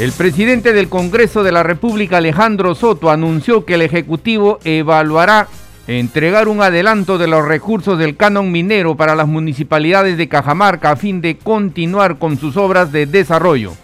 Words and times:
El 0.00 0.12
presidente 0.12 0.72
del 0.72 0.88
Congreso 0.88 1.42
de 1.42 1.52
la 1.52 1.62
República, 1.62 2.16
Alejandro 2.16 2.74
Soto, 2.74 3.10
anunció 3.10 3.66
que 3.66 3.74
el 3.74 3.82
Ejecutivo 3.82 4.58
evaluará 4.64 5.46
entregar 5.86 6.48
un 6.48 6.62
adelanto 6.62 7.18
de 7.18 7.26
los 7.26 7.44
recursos 7.44 7.98
del 7.98 8.16
canon 8.16 8.50
minero 8.50 8.94
para 8.94 9.14
las 9.14 9.28
municipalidades 9.28 10.16
de 10.16 10.26
Cajamarca 10.26 10.92
a 10.92 10.96
fin 10.96 11.20
de 11.20 11.36
continuar 11.36 12.16
con 12.16 12.38
sus 12.38 12.56
obras 12.56 12.92
de 12.92 13.04
desarrollo. 13.04 13.74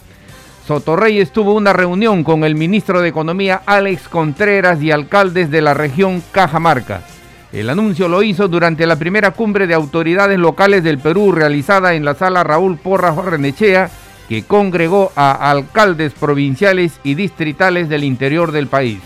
Soto 0.67 0.97
Reyes 0.97 1.33
tuvo 1.33 1.53
una 1.53 1.75
reunión 1.75 2.25
con 2.25 2.45
el 2.45 2.55
ministro 2.55 3.03
de 3.03 3.09
Economía 3.09 3.61
Alex 3.67 4.09
Contreras 4.09 4.83
y 4.83 4.93
alcaldes 4.93 5.51
de 5.51 5.61
la 5.61 5.75
región 5.75 6.23
Cajamarca. 6.33 7.03
El 7.53 7.69
anuncio 7.69 8.09
lo 8.09 8.23
hizo 8.23 8.49
durante 8.49 8.87
la 8.87 8.97
primera 8.97 9.33
cumbre 9.33 9.67
de 9.67 9.75
autoridades 9.75 10.39
locales 10.39 10.83
del 10.83 10.99
Perú 10.99 11.33
realizada 11.33 11.93
en 11.93 12.07
la 12.07 12.15
sala 12.15 12.43
Raúl 12.43 12.79
Porras 12.79 13.17
Renechea 13.17 13.91
que 14.29 14.43
congregó 14.43 15.13
a 15.15 15.51
alcaldes 15.51 16.13
provinciales 16.13 17.01
y 17.05 17.15
distritales 17.15 17.89
del 17.89 18.05
interior 18.05 18.53
del 18.53 18.67
país. 18.67 19.01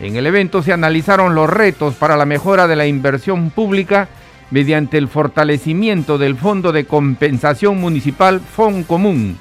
En 0.00 0.16
el 0.16 0.26
evento 0.26 0.62
se 0.62 0.72
analizaron 0.72 1.34
los 1.34 1.50
retos 1.50 1.94
para 1.94 2.16
la 2.16 2.24
mejora 2.24 2.66
de 2.66 2.76
la 2.76 2.86
inversión 2.86 3.50
pública 3.50 4.08
mediante 4.50 4.96
el 4.96 5.08
fortalecimiento 5.08 6.18
del 6.18 6.36
Fondo 6.36 6.72
de 6.72 6.84
Compensación 6.84 7.80
Municipal 7.80 8.40
Común. 8.86 9.36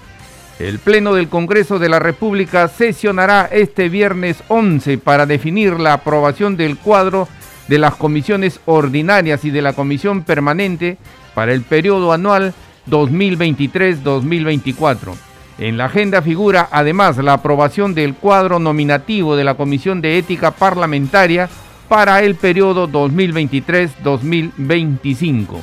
El 0.60 0.80
Pleno 0.80 1.14
del 1.14 1.30
Congreso 1.30 1.78
de 1.78 1.90
la 1.90 2.00
República 2.00 2.68
sesionará 2.68 3.48
este 3.52 3.90
viernes 3.90 4.44
11 4.48 4.98
para 4.98 5.28
definir 5.28 5.80
la 5.80 5.94
aprobación 5.94 6.58
del 6.58 6.78
cuadro 6.78 7.28
de 7.68 7.78
las 7.78 7.96
comisiones 7.96 8.60
ordinarias 8.66 9.46
y 9.46 9.52
de 9.52 9.62
la 9.62 9.74
comisión 9.74 10.24
permanente 10.24 10.98
para 11.36 11.54
el 11.54 11.62
periodo 11.62 12.12
anual 12.12 12.56
2023-2024. 12.90 15.14
En 15.60 15.78
la 15.78 15.86
agenda 15.86 16.22
figura 16.22 16.68
además 16.72 17.18
la 17.18 17.34
aprobación 17.34 17.96
del 17.96 18.14
cuadro 18.14 18.60
nominativo 18.60 19.36
de 19.36 19.44
la 19.44 19.56
Comisión 19.56 20.02
de 20.02 20.20
Ética 20.20 20.52
Parlamentaria 20.52 21.50
para 21.90 22.22
el 22.22 22.36
periodo 22.36 22.88
2023-2025. 22.88 25.58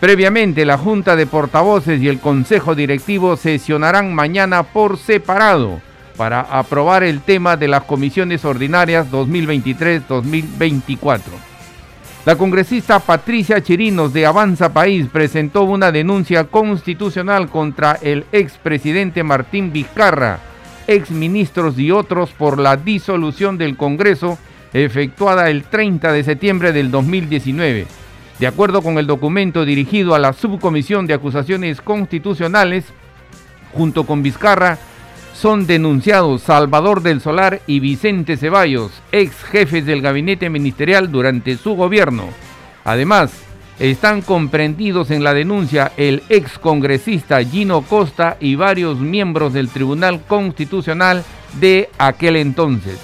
Previamente, 0.00 0.64
la 0.64 0.78
Junta 0.78 1.14
de 1.16 1.26
Portavoces 1.26 2.00
y 2.00 2.08
el 2.08 2.20
Consejo 2.20 2.74
Directivo 2.74 3.36
sesionarán 3.36 4.14
mañana 4.14 4.62
por 4.62 4.96
separado 4.96 5.82
para 6.16 6.40
aprobar 6.40 7.02
el 7.04 7.20
tema 7.20 7.56
de 7.56 7.68
las 7.68 7.84
comisiones 7.84 8.44
ordinarias 8.44 9.10
2023-2024. 9.10 11.47
La 12.26 12.36
congresista 12.36 12.98
Patricia 12.98 13.62
Chirinos 13.62 14.12
de 14.12 14.26
Avanza 14.26 14.72
País 14.72 15.06
presentó 15.10 15.62
una 15.62 15.92
denuncia 15.92 16.44
constitucional 16.44 17.48
contra 17.48 17.98
el 18.02 18.26
expresidente 18.32 19.22
Martín 19.22 19.72
Vizcarra, 19.72 20.40
exministros 20.86 21.78
y 21.78 21.90
otros 21.90 22.30
por 22.30 22.58
la 22.58 22.76
disolución 22.76 23.56
del 23.56 23.76
Congreso 23.76 24.36
efectuada 24.72 25.48
el 25.48 25.64
30 25.64 26.12
de 26.12 26.24
septiembre 26.24 26.72
del 26.72 26.90
2019. 26.90 27.86
De 28.38 28.46
acuerdo 28.46 28.82
con 28.82 28.98
el 28.98 29.06
documento 29.06 29.64
dirigido 29.64 30.14
a 30.14 30.18
la 30.18 30.32
Subcomisión 30.32 31.06
de 31.06 31.14
Acusaciones 31.14 31.80
Constitucionales, 31.80 32.84
junto 33.72 34.04
con 34.04 34.22
Vizcarra, 34.22 34.78
son 35.40 35.68
denunciados 35.68 36.42
Salvador 36.42 37.00
del 37.00 37.20
Solar 37.20 37.60
y 37.68 37.78
Vicente 37.78 38.36
Ceballos, 38.36 38.90
ex 39.12 39.44
jefes 39.44 39.86
del 39.86 40.02
gabinete 40.02 40.50
ministerial 40.50 41.12
durante 41.12 41.56
su 41.56 41.76
gobierno. 41.76 42.24
Además, 42.84 43.30
están 43.78 44.22
comprendidos 44.22 45.12
en 45.12 45.22
la 45.22 45.34
denuncia 45.34 45.92
el 45.96 46.24
ex 46.28 46.58
congresista 46.58 47.40
Gino 47.44 47.82
Costa 47.82 48.36
y 48.40 48.56
varios 48.56 48.98
miembros 48.98 49.52
del 49.52 49.68
Tribunal 49.68 50.22
Constitucional 50.26 51.22
de 51.60 51.88
aquel 51.98 52.34
entonces. 52.34 52.98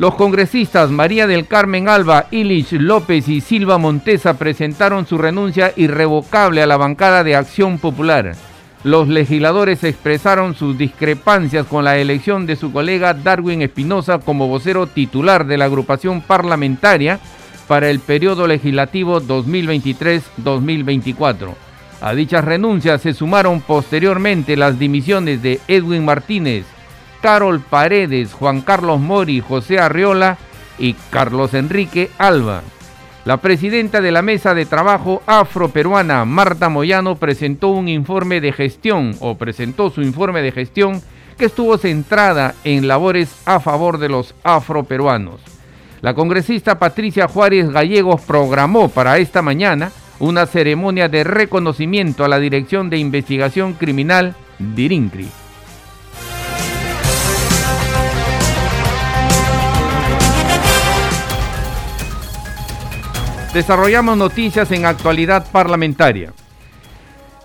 Los 0.00 0.16
congresistas 0.16 0.90
María 0.90 1.28
del 1.28 1.46
Carmen 1.46 1.88
Alba, 1.88 2.26
Ilich 2.32 2.72
López 2.72 3.28
y 3.28 3.40
Silva 3.40 3.78
Montesa 3.78 4.36
presentaron 4.38 5.06
su 5.06 5.16
renuncia 5.18 5.72
irrevocable 5.76 6.62
a 6.62 6.66
la 6.66 6.76
bancada 6.76 7.22
de 7.22 7.36
Acción 7.36 7.78
Popular 7.78 8.34
los 8.84 9.08
legisladores 9.08 9.82
expresaron 9.82 10.54
sus 10.54 10.78
discrepancias 10.78 11.66
con 11.66 11.84
la 11.84 11.98
elección 11.98 12.46
de 12.46 12.54
su 12.56 12.72
colega 12.72 13.12
Darwin 13.12 13.62
Espinosa 13.62 14.18
como 14.18 14.46
vocero 14.46 14.86
titular 14.86 15.46
de 15.46 15.58
la 15.58 15.64
agrupación 15.64 16.20
parlamentaria 16.20 17.18
para 17.66 17.90
el 17.90 17.98
periodo 18.00 18.46
legislativo 18.46 19.20
2023-2024. 19.20 21.54
A 22.00 22.14
dichas 22.14 22.44
renuncias 22.44 23.02
se 23.02 23.12
sumaron 23.12 23.60
posteriormente 23.60 24.56
las 24.56 24.78
dimisiones 24.78 25.42
de 25.42 25.58
Edwin 25.66 26.04
Martínez, 26.04 26.64
Carol 27.20 27.58
Paredes, 27.60 28.32
Juan 28.32 28.60
Carlos 28.60 29.00
Mori, 29.00 29.40
José 29.40 29.80
Arriola 29.80 30.38
y 30.78 30.92
Carlos 31.10 31.54
Enrique 31.54 32.10
Alba. 32.16 32.62
La 33.28 33.36
presidenta 33.36 34.00
de 34.00 34.10
la 34.10 34.22
Mesa 34.22 34.54
de 34.54 34.64
Trabajo 34.64 35.22
Afroperuana, 35.26 36.24
Marta 36.24 36.70
Moyano, 36.70 37.16
presentó 37.16 37.68
un 37.68 37.86
informe 37.86 38.40
de 38.40 38.52
gestión 38.52 39.14
o 39.20 39.36
presentó 39.36 39.90
su 39.90 40.00
informe 40.00 40.40
de 40.40 40.50
gestión 40.50 41.02
que 41.36 41.44
estuvo 41.44 41.76
centrada 41.76 42.54
en 42.64 42.88
labores 42.88 43.42
a 43.44 43.60
favor 43.60 43.98
de 43.98 44.08
los 44.08 44.34
afroperuanos. 44.44 45.42
La 46.00 46.14
congresista 46.14 46.78
Patricia 46.78 47.28
Juárez 47.28 47.68
Gallegos 47.68 48.22
programó 48.22 48.88
para 48.88 49.18
esta 49.18 49.42
mañana 49.42 49.92
una 50.20 50.46
ceremonia 50.46 51.10
de 51.10 51.22
reconocimiento 51.22 52.24
a 52.24 52.28
la 52.28 52.38
Dirección 52.38 52.88
de 52.88 52.96
Investigación 52.96 53.74
Criminal 53.74 54.36
DIRINCRI. 54.58 55.28
Desarrollamos 63.58 64.16
noticias 64.16 64.70
en 64.70 64.86
actualidad 64.86 65.50
parlamentaria. 65.50 66.32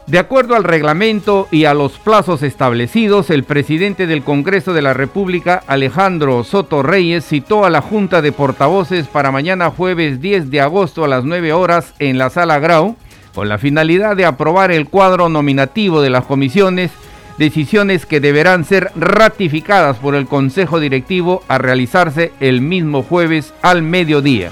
De 0.06 0.19
acuerdo 0.19 0.53
al 0.53 0.63
reglamento 0.63 1.47
y 1.50 1.66
a 1.66 1.74
los 1.74 1.94
plazos 1.94 2.44
establecidos, 2.44 3.31
el 3.31 3.44
presidente 3.44 4.06
del 4.06 4.22
Congreso 4.22 4.73
de 4.73 4.84
la 4.84 4.94
República, 4.94 5.63
Alejandro 5.66 6.44
Soto 6.44 6.84
Reyes, 6.84 7.25
citó 7.25 7.66
a 7.66 7.72
la 7.72 7.81
Junta 7.81 8.22
de 8.22 8.31
Portavoces 8.31 9.07
para 9.07 9.31
mañana 9.31 9.72
jueves 9.72 10.22
10 10.22 10.52
de 10.52 10.62
agosto 10.62 11.03
a 11.03 11.07
las 11.07 11.23
9 11.23 11.52
horas 11.52 11.96
en 11.97 12.19
la 12.19 12.29
Sala 12.29 12.59
Grau, 12.59 12.96
con 13.34 13.50
la 13.50 13.57
finalidad 13.57 14.16
de 14.16 14.25
aprobar 14.25 14.72
el 14.72 14.90
cuadro 14.90 15.29
nominativo 15.29 16.00
de 16.03 16.12
las 16.12 16.25
comisiones, 16.25 16.91
decisiones 17.40 18.06
que 18.06 18.19
deberán 18.19 18.66
ser 18.66 18.91
ratificadas 18.96 19.97
por 19.97 20.13
el 20.13 20.28
Consejo 20.28 20.79
Directivo 20.79 21.41
a 21.47 21.57
realizarse 21.57 22.31
el 22.40 22.62
mismo 22.62 23.02
jueves 23.02 23.52
al 23.63 23.81
mediodía. 23.81 24.52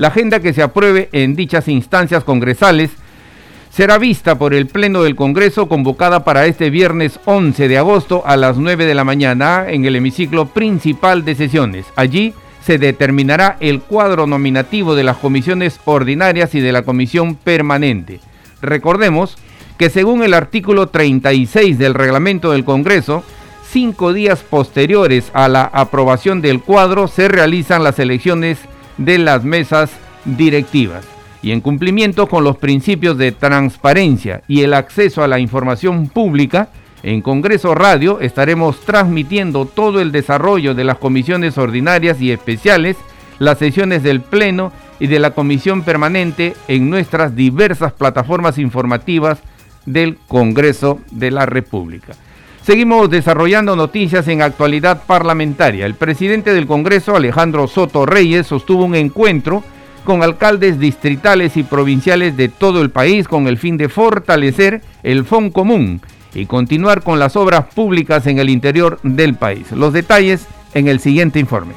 La 0.00 0.08
agenda 0.08 0.40
que 0.40 0.54
se 0.54 0.62
apruebe 0.62 1.10
en 1.12 1.36
dichas 1.36 1.68
instancias 1.68 2.24
congresales 2.24 2.90
será 3.68 3.98
vista 3.98 4.38
por 4.38 4.54
el 4.54 4.66
Pleno 4.66 5.02
del 5.02 5.14
Congreso 5.14 5.68
convocada 5.68 6.24
para 6.24 6.46
este 6.46 6.70
viernes 6.70 7.20
11 7.26 7.68
de 7.68 7.76
agosto 7.76 8.22
a 8.24 8.38
las 8.38 8.56
9 8.56 8.86
de 8.86 8.94
la 8.94 9.04
mañana 9.04 9.66
en 9.68 9.84
el 9.84 9.94
hemiciclo 9.96 10.46
principal 10.46 11.26
de 11.26 11.34
sesiones. 11.34 11.84
Allí 11.96 12.32
se 12.62 12.78
determinará 12.78 13.58
el 13.60 13.82
cuadro 13.82 14.26
nominativo 14.26 14.94
de 14.94 15.04
las 15.04 15.18
comisiones 15.18 15.78
ordinarias 15.84 16.54
y 16.54 16.60
de 16.60 16.72
la 16.72 16.80
comisión 16.80 17.34
permanente. 17.34 18.20
Recordemos 18.62 19.36
que 19.76 19.90
según 19.90 20.22
el 20.22 20.32
artículo 20.32 20.86
36 20.86 21.76
del 21.76 21.92
reglamento 21.92 22.52
del 22.52 22.64
Congreso, 22.64 23.22
cinco 23.70 24.14
días 24.14 24.40
posteriores 24.40 25.30
a 25.34 25.48
la 25.48 25.64
aprobación 25.64 26.40
del 26.40 26.62
cuadro 26.62 27.06
se 27.06 27.28
realizan 27.28 27.84
las 27.84 27.98
elecciones 27.98 28.60
de 29.00 29.18
las 29.18 29.42
mesas 29.42 29.90
directivas 30.24 31.04
y 31.42 31.52
en 31.52 31.60
cumplimiento 31.60 32.28
con 32.28 32.44
los 32.44 32.58
principios 32.58 33.16
de 33.16 33.32
transparencia 33.32 34.42
y 34.46 34.60
el 34.60 34.74
acceso 34.74 35.22
a 35.22 35.28
la 35.28 35.38
información 35.38 36.08
pública, 36.08 36.68
en 37.02 37.22
Congreso 37.22 37.74
Radio 37.74 38.20
estaremos 38.20 38.80
transmitiendo 38.80 39.64
todo 39.64 40.00
el 40.00 40.12
desarrollo 40.12 40.74
de 40.74 40.84
las 40.84 40.98
comisiones 40.98 41.56
ordinarias 41.56 42.20
y 42.20 42.30
especiales, 42.30 42.96
las 43.38 43.58
sesiones 43.58 44.02
del 44.02 44.20
Pleno 44.20 44.70
y 44.98 45.06
de 45.06 45.18
la 45.18 45.30
Comisión 45.30 45.82
Permanente 45.82 46.54
en 46.68 46.90
nuestras 46.90 47.34
diversas 47.34 47.94
plataformas 47.94 48.58
informativas 48.58 49.38
del 49.86 50.18
Congreso 50.28 51.00
de 51.10 51.30
la 51.30 51.46
República. 51.46 52.12
Seguimos 52.70 53.10
desarrollando 53.10 53.74
noticias 53.74 54.28
en 54.28 54.42
actualidad 54.42 55.02
parlamentaria. 55.04 55.86
El 55.86 55.96
presidente 55.96 56.54
del 56.54 56.68
Congreso, 56.68 57.16
Alejandro 57.16 57.66
Soto 57.66 58.06
Reyes, 58.06 58.46
sostuvo 58.46 58.84
un 58.84 58.94
encuentro 58.94 59.64
con 60.04 60.22
alcaldes 60.22 60.78
distritales 60.78 61.56
y 61.56 61.64
provinciales 61.64 62.36
de 62.36 62.48
todo 62.48 62.80
el 62.80 62.90
país 62.90 63.26
con 63.26 63.48
el 63.48 63.58
fin 63.58 63.76
de 63.76 63.88
fortalecer 63.88 64.82
el 65.02 65.24
FON 65.24 65.50
común 65.50 66.00
y 66.32 66.46
continuar 66.46 67.02
con 67.02 67.18
las 67.18 67.34
obras 67.34 67.64
públicas 67.74 68.28
en 68.28 68.38
el 68.38 68.48
interior 68.48 69.00
del 69.02 69.34
país. 69.34 69.72
Los 69.72 69.92
detalles 69.92 70.46
en 70.72 70.86
el 70.86 71.00
siguiente 71.00 71.40
informe. 71.40 71.74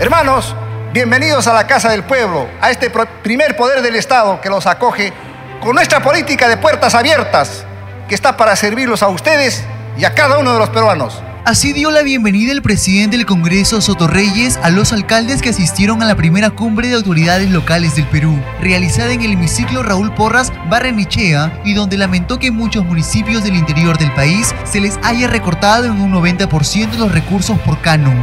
Hermanos, 0.00 0.56
bienvenidos 0.92 1.46
a 1.46 1.54
la 1.54 1.68
Casa 1.68 1.92
del 1.92 2.02
Pueblo, 2.02 2.48
a 2.60 2.72
este 2.72 2.90
primer 3.22 3.56
poder 3.56 3.80
del 3.80 3.94
Estado 3.94 4.40
que 4.40 4.50
los 4.50 4.66
acoge 4.66 5.12
con 5.60 5.76
nuestra 5.76 6.02
política 6.02 6.48
de 6.48 6.56
puertas 6.56 6.96
abiertas 6.96 7.64
que 8.08 8.14
está 8.14 8.36
para 8.36 8.56
servirlos 8.56 9.02
a 9.02 9.08
ustedes 9.08 9.62
y 9.98 10.04
a 10.04 10.14
cada 10.14 10.38
uno 10.38 10.54
de 10.54 10.58
los 10.58 10.70
peruanos. 10.70 11.22
Así 11.44 11.72
dio 11.72 11.90
la 11.90 12.02
bienvenida 12.02 12.52
el 12.52 12.62
presidente 12.62 13.16
del 13.16 13.26
Congreso 13.26 13.80
Soto 13.80 14.06
Reyes 14.06 14.58
a 14.62 14.70
los 14.70 14.92
alcaldes 14.92 15.40
que 15.40 15.50
asistieron 15.50 16.02
a 16.02 16.06
la 16.06 16.14
primera 16.14 16.50
cumbre 16.50 16.88
de 16.88 16.94
autoridades 16.94 17.50
locales 17.50 17.96
del 17.96 18.06
Perú, 18.06 18.38
realizada 18.60 19.12
en 19.12 19.22
el 19.22 19.32
hemiciclo 19.32 19.82
Raúl 19.82 20.12
Porras 20.14 20.52
Barrenichea 20.68 21.60
y 21.64 21.74
donde 21.74 21.96
lamentó 21.96 22.38
que 22.38 22.50
muchos 22.50 22.84
municipios 22.84 23.44
del 23.44 23.56
interior 23.56 23.96
del 23.98 24.12
país 24.12 24.54
se 24.64 24.80
les 24.80 24.98
haya 25.02 25.28
recortado 25.28 25.86
en 25.86 26.00
un 26.00 26.12
90% 26.12 26.96
los 26.96 27.12
recursos 27.12 27.58
por 27.60 27.80
canon. 27.80 28.16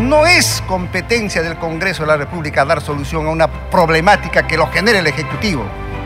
No 0.00 0.26
es 0.26 0.62
competencia 0.66 1.42
del 1.42 1.56
Congreso 1.56 2.02
de 2.02 2.08
la 2.08 2.16
República 2.18 2.66
dar 2.66 2.82
solución 2.82 3.26
a 3.26 3.30
una 3.30 3.70
problemática 3.70 4.46
que 4.46 4.58
lo 4.58 4.66
genere 4.70 4.98
el 4.98 5.06
Ejecutivo, 5.06 5.64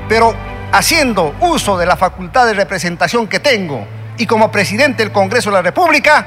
pero 0.09 0.37
haciendo 0.73 1.35
uso 1.41 1.77
de 1.77 1.87
la 1.87 1.97
facultad 1.97 2.47
de 2.47 2.55
representación 2.55 3.27
que 3.27 3.41
tengo 3.41 3.87
y 4.17 4.27
como 4.27 4.51
presidente 4.51 5.03
del 5.03 5.13
Congreso 5.13 5.51
de 5.51 5.57
la 5.57 5.63
República, 5.63 6.27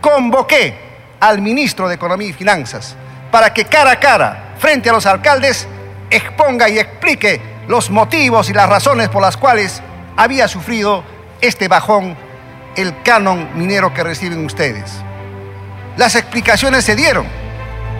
convoqué 0.00 0.74
al 1.20 1.40
ministro 1.40 1.88
de 1.88 1.96
Economía 1.96 2.28
y 2.28 2.32
Finanzas 2.32 2.96
para 3.30 3.52
que 3.52 3.64
cara 3.64 3.92
a 3.92 4.00
cara, 4.00 4.54
frente 4.58 4.90
a 4.90 4.92
los 4.92 5.06
alcaldes, 5.06 5.66
exponga 6.10 6.68
y 6.68 6.78
explique 6.78 7.40
los 7.68 7.90
motivos 7.90 8.50
y 8.50 8.52
las 8.52 8.68
razones 8.68 9.08
por 9.08 9.22
las 9.22 9.36
cuales 9.36 9.82
había 10.16 10.48
sufrido 10.48 11.04
este 11.40 11.68
bajón 11.68 12.16
el 12.76 13.02
canon 13.02 13.48
minero 13.56 13.94
que 13.94 14.02
reciben 14.02 14.44
ustedes. 14.44 14.90
Las 15.96 16.14
explicaciones 16.14 16.84
se 16.84 16.96
dieron, 16.96 17.26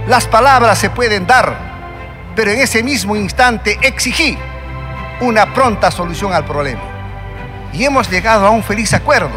las 0.08 0.26
palabras 0.26 0.78
se 0.78 0.90
pueden 0.90 1.26
dar, 1.26 1.56
pero 2.34 2.50
en 2.50 2.60
ese 2.60 2.82
mismo 2.82 3.16
instante 3.16 3.78
exigí 3.82 4.38
una 5.20 5.52
pronta 5.54 5.90
solución 5.90 6.32
al 6.32 6.44
problema. 6.44 6.82
Y 7.72 7.84
hemos 7.84 8.10
llegado 8.10 8.46
a 8.46 8.50
un 8.50 8.62
feliz 8.62 8.92
acuerdo 8.94 9.30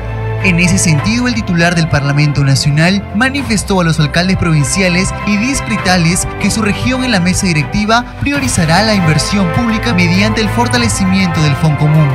en 0.43 0.59
ese 0.59 0.77
sentido, 0.77 1.29
el 1.29 1.35
titular 1.35 1.73
del 1.73 1.87
Parlamento 1.87 2.43
Nacional 2.43 3.01
manifestó 3.15 3.79
a 3.79 3.85
los 3.85 3.97
alcaldes 3.97 4.35
provinciales 4.35 5.13
y 5.25 5.37
distritales 5.37 6.27
que 6.41 6.51
su 6.51 6.61
región 6.61 7.05
en 7.05 7.11
la 7.11 7.21
mesa 7.21 7.47
directiva 7.47 8.03
priorizará 8.19 8.83
la 8.83 8.93
inversión 8.93 9.47
pública 9.53 9.93
mediante 9.93 10.41
el 10.41 10.49
fortalecimiento 10.49 11.41
del 11.41 11.55
Fondo 11.55 11.79
Común. 11.79 12.09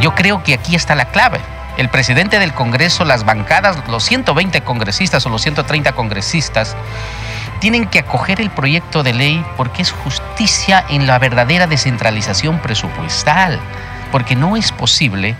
Yo 0.00 0.12
creo 0.16 0.42
que 0.42 0.54
aquí 0.54 0.74
está 0.74 0.96
la 0.96 1.04
clave 1.04 1.38
el 1.78 1.88
presidente 1.88 2.40
del 2.40 2.52
Congreso, 2.52 3.04
las 3.04 3.24
bancadas, 3.24 3.78
los 3.88 4.02
120 4.02 4.62
congresistas 4.62 5.24
o 5.24 5.28
los 5.28 5.40
130 5.42 5.92
congresistas, 5.92 6.76
tienen 7.60 7.86
que 7.86 8.00
acoger 8.00 8.40
el 8.40 8.50
proyecto 8.50 9.02
de 9.02 9.12
ley 9.12 9.44
porque 9.56 9.82
es 9.82 9.92
justicia 9.92 10.84
en 10.88 11.06
la 11.06 11.18
verdadera 11.18 11.66
descentralización 11.66 12.60
presupuestal, 12.60 13.58
porque 14.12 14.36
no 14.36 14.56
es 14.56 14.72
posible 14.72 15.36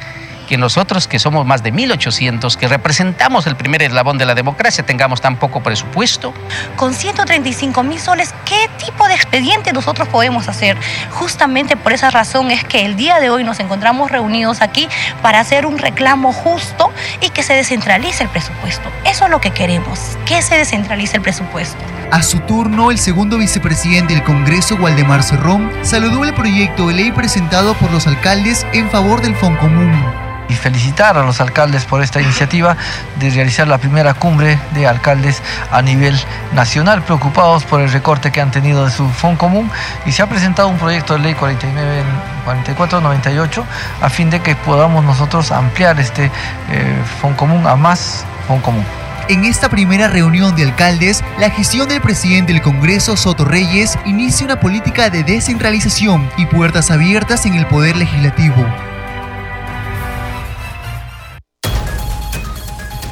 que 0.49 0.57
nosotros, 0.57 1.07
que 1.07 1.19
somos 1.19 1.47
más 1.47 1.63
de 1.63 1.73
1.800, 1.73 2.57
que 2.57 2.67
representamos 2.67 3.47
el 3.47 3.55
primer 3.55 3.83
eslabón 3.83 4.17
de 4.17 4.25
la 4.25 4.35
democracia, 4.35 4.85
tengamos 4.85 5.21
tan 5.21 5.37
poco 5.37 5.63
presupuesto. 5.63 6.33
Con 6.77 6.95
135 6.95 7.83
mil 7.83 8.01
soles, 8.01 8.35
¿qué 8.47 8.69
tipo 8.85 9.07
de 9.07 9.15
expediente 9.15 9.73
nosotros 9.73 10.09
podemos 10.09 10.49
hacer? 10.49 10.77
Justamente 11.11 11.77
por 11.77 11.93
esa 11.93 12.11
razón 12.11 12.51
es 12.51 12.65
que 12.65 12.87
el 12.87 12.97
día 12.97 13.21
de 13.21 13.29
hoy 13.29 13.45
nos 13.45 13.61
encontramos 13.61 14.11
reunidos 14.11 14.63
aquí 14.63 14.89
para 15.23 15.39
hacer 15.41 15.67
un 15.67 15.79
reclamo 15.79 16.33
justo 16.33 16.91
y 17.21 17.29
que 17.29 17.43
se 17.43 17.53
descentralice 17.53 18.25
el 18.25 18.31
presupuesto. 18.31 18.89
Eso 19.05 19.27
es 19.27 19.31
lo 19.31 19.41
que 19.41 19.51
queremos, 19.51 20.17
que 20.25 20.41
se 20.41 20.57
descentralice 20.57 21.19
el 21.19 21.23
presupuesto. 21.23 21.79
A 22.11 22.23
su 22.23 22.41
turno, 22.41 22.91
el 22.91 22.99
segundo 22.99 23.37
vicepresidente 23.37 24.15
del 24.15 24.25
Congreso, 24.25 24.77
Waldemar 24.77 25.23
Cerrón, 25.23 25.71
saludó 25.83 26.25
el 26.25 26.33
proyecto 26.33 26.89
de 26.89 26.95
ley 26.95 27.13
presentado 27.13 27.75
por 27.75 27.91
los 27.93 28.07
alcaldes 28.07 28.67
en 28.73 28.91
favor 28.91 29.21
del 29.21 29.37
Fondo 29.37 29.61
Común 29.61 30.29
y 30.49 30.55
felicitar 30.55 31.17
a 31.17 31.23
los 31.23 31.41
alcaldes 31.41 31.85
por 31.85 32.03
esta 32.03 32.21
iniciativa 32.21 32.77
de 33.19 33.31
realizar 33.31 33.69
la 33.69 33.79
primera 33.79 34.15
cumbre 34.15 34.59
de 34.75 34.87
alcaldes 34.87 35.43
a 35.71 35.83
nivel 35.83 36.19
nacional, 36.53 37.03
preocupados 37.03 37.65
por 37.65 37.81
el 37.81 37.91
recorte 37.91 38.33
que 38.33 38.41
han 38.41 38.51
tenido 38.51 38.85
de 38.85 38.91
su 38.91 39.09
fondo 39.11 39.39
común 39.39 39.71
y 40.07 40.13
se 40.13 40.23
ha 40.23 40.27
presentado 40.29 40.69
un 40.69 40.79
proyecto 40.79 41.15
de 41.15 41.21
ley 41.21 41.35
49 41.35 42.03
4498 42.45 43.65
a 44.01 44.09
fin 44.09 44.31
de 44.31 44.41
que 44.41 44.57
podamos 44.57 45.05
nosotros 45.05 45.53
ampliar 45.53 46.01
este 46.01 46.31
eh, 46.71 47.03
fondo 47.21 47.37
común 47.37 47.67
a 47.67 47.77
más 47.77 48.25
fondo 48.47 48.63
común. 48.63 48.85
En 49.29 49.45
esta 49.45 49.69
primera 49.69 50.09
reunión 50.09 50.57
de 50.57 50.63
alcaldes, 50.63 51.23
la 51.39 51.51
gestión 51.51 51.87
del 51.87 52.01
presidente 52.01 52.55
del 52.55 52.63
Congreso, 52.63 53.15
Soto 53.15 53.45
Reyes, 53.45 53.99
inicia 54.07 54.47
una 54.47 54.59
política 54.59 55.11
de 55.11 55.23
descentralización 55.23 56.31
y 56.39 56.47
puertas 56.47 56.91
abiertas 56.91 57.45
en 57.45 57.53
el 57.53 57.67
poder 57.67 57.97
legislativo. 57.97 58.65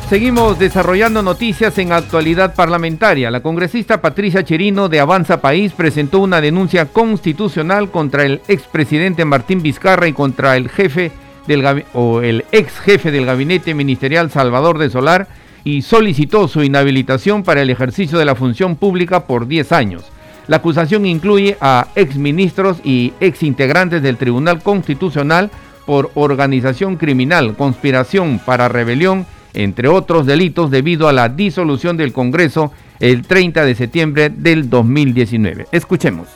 Seguimos 0.08 0.56
desarrollando 0.60 1.20
noticias 1.20 1.76
en 1.78 1.90
actualidad 1.90 2.54
parlamentaria. 2.54 3.28
La 3.28 3.40
congresista 3.40 4.00
Patricia 4.00 4.44
Cherino 4.44 4.88
de 4.88 5.00
Avanza 5.00 5.40
País 5.40 5.72
presentó 5.72 6.20
una 6.20 6.40
denuncia 6.40 6.86
constitucional 6.86 7.90
contra 7.90 8.24
el 8.24 8.40
expresidente 8.46 9.24
Martín 9.24 9.62
Vizcarra 9.62 10.06
y 10.06 10.12
contra 10.12 10.56
el 10.56 10.68
jefe 10.68 11.10
del 11.48 11.84
o 11.92 12.20
el 12.20 12.44
ex 12.52 12.78
jefe 12.78 13.10
del 13.10 13.26
gabinete 13.26 13.74
ministerial 13.74 14.30
Salvador 14.30 14.78
de 14.78 14.90
Solar 14.90 15.26
y 15.64 15.82
solicitó 15.82 16.46
su 16.46 16.62
inhabilitación 16.62 17.42
para 17.42 17.62
el 17.62 17.70
ejercicio 17.70 18.16
de 18.16 18.26
la 18.26 18.36
función 18.36 18.76
pública 18.76 19.24
por 19.24 19.48
10 19.48 19.72
años. 19.72 20.04
La 20.46 20.58
acusación 20.58 21.04
incluye 21.04 21.56
a 21.60 21.88
exministros 21.96 22.78
y 22.84 23.12
exintegrantes 23.18 24.02
del 24.02 24.18
Tribunal 24.18 24.62
Constitucional 24.62 25.50
por 25.84 26.12
organización 26.14 26.94
criminal, 26.94 27.56
conspiración 27.56 28.38
para 28.38 28.68
rebelión 28.68 29.26
entre 29.56 29.88
otros 29.88 30.26
delitos, 30.26 30.70
debido 30.70 31.08
a 31.08 31.12
la 31.12 31.28
disolución 31.28 31.96
del 31.96 32.12
Congreso 32.12 32.72
el 33.00 33.26
30 33.26 33.64
de 33.64 33.74
septiembre 33.74 34.30
del 34.30 34.70
2019. 34.70 35.66
Escuchemos. 35.72 36.28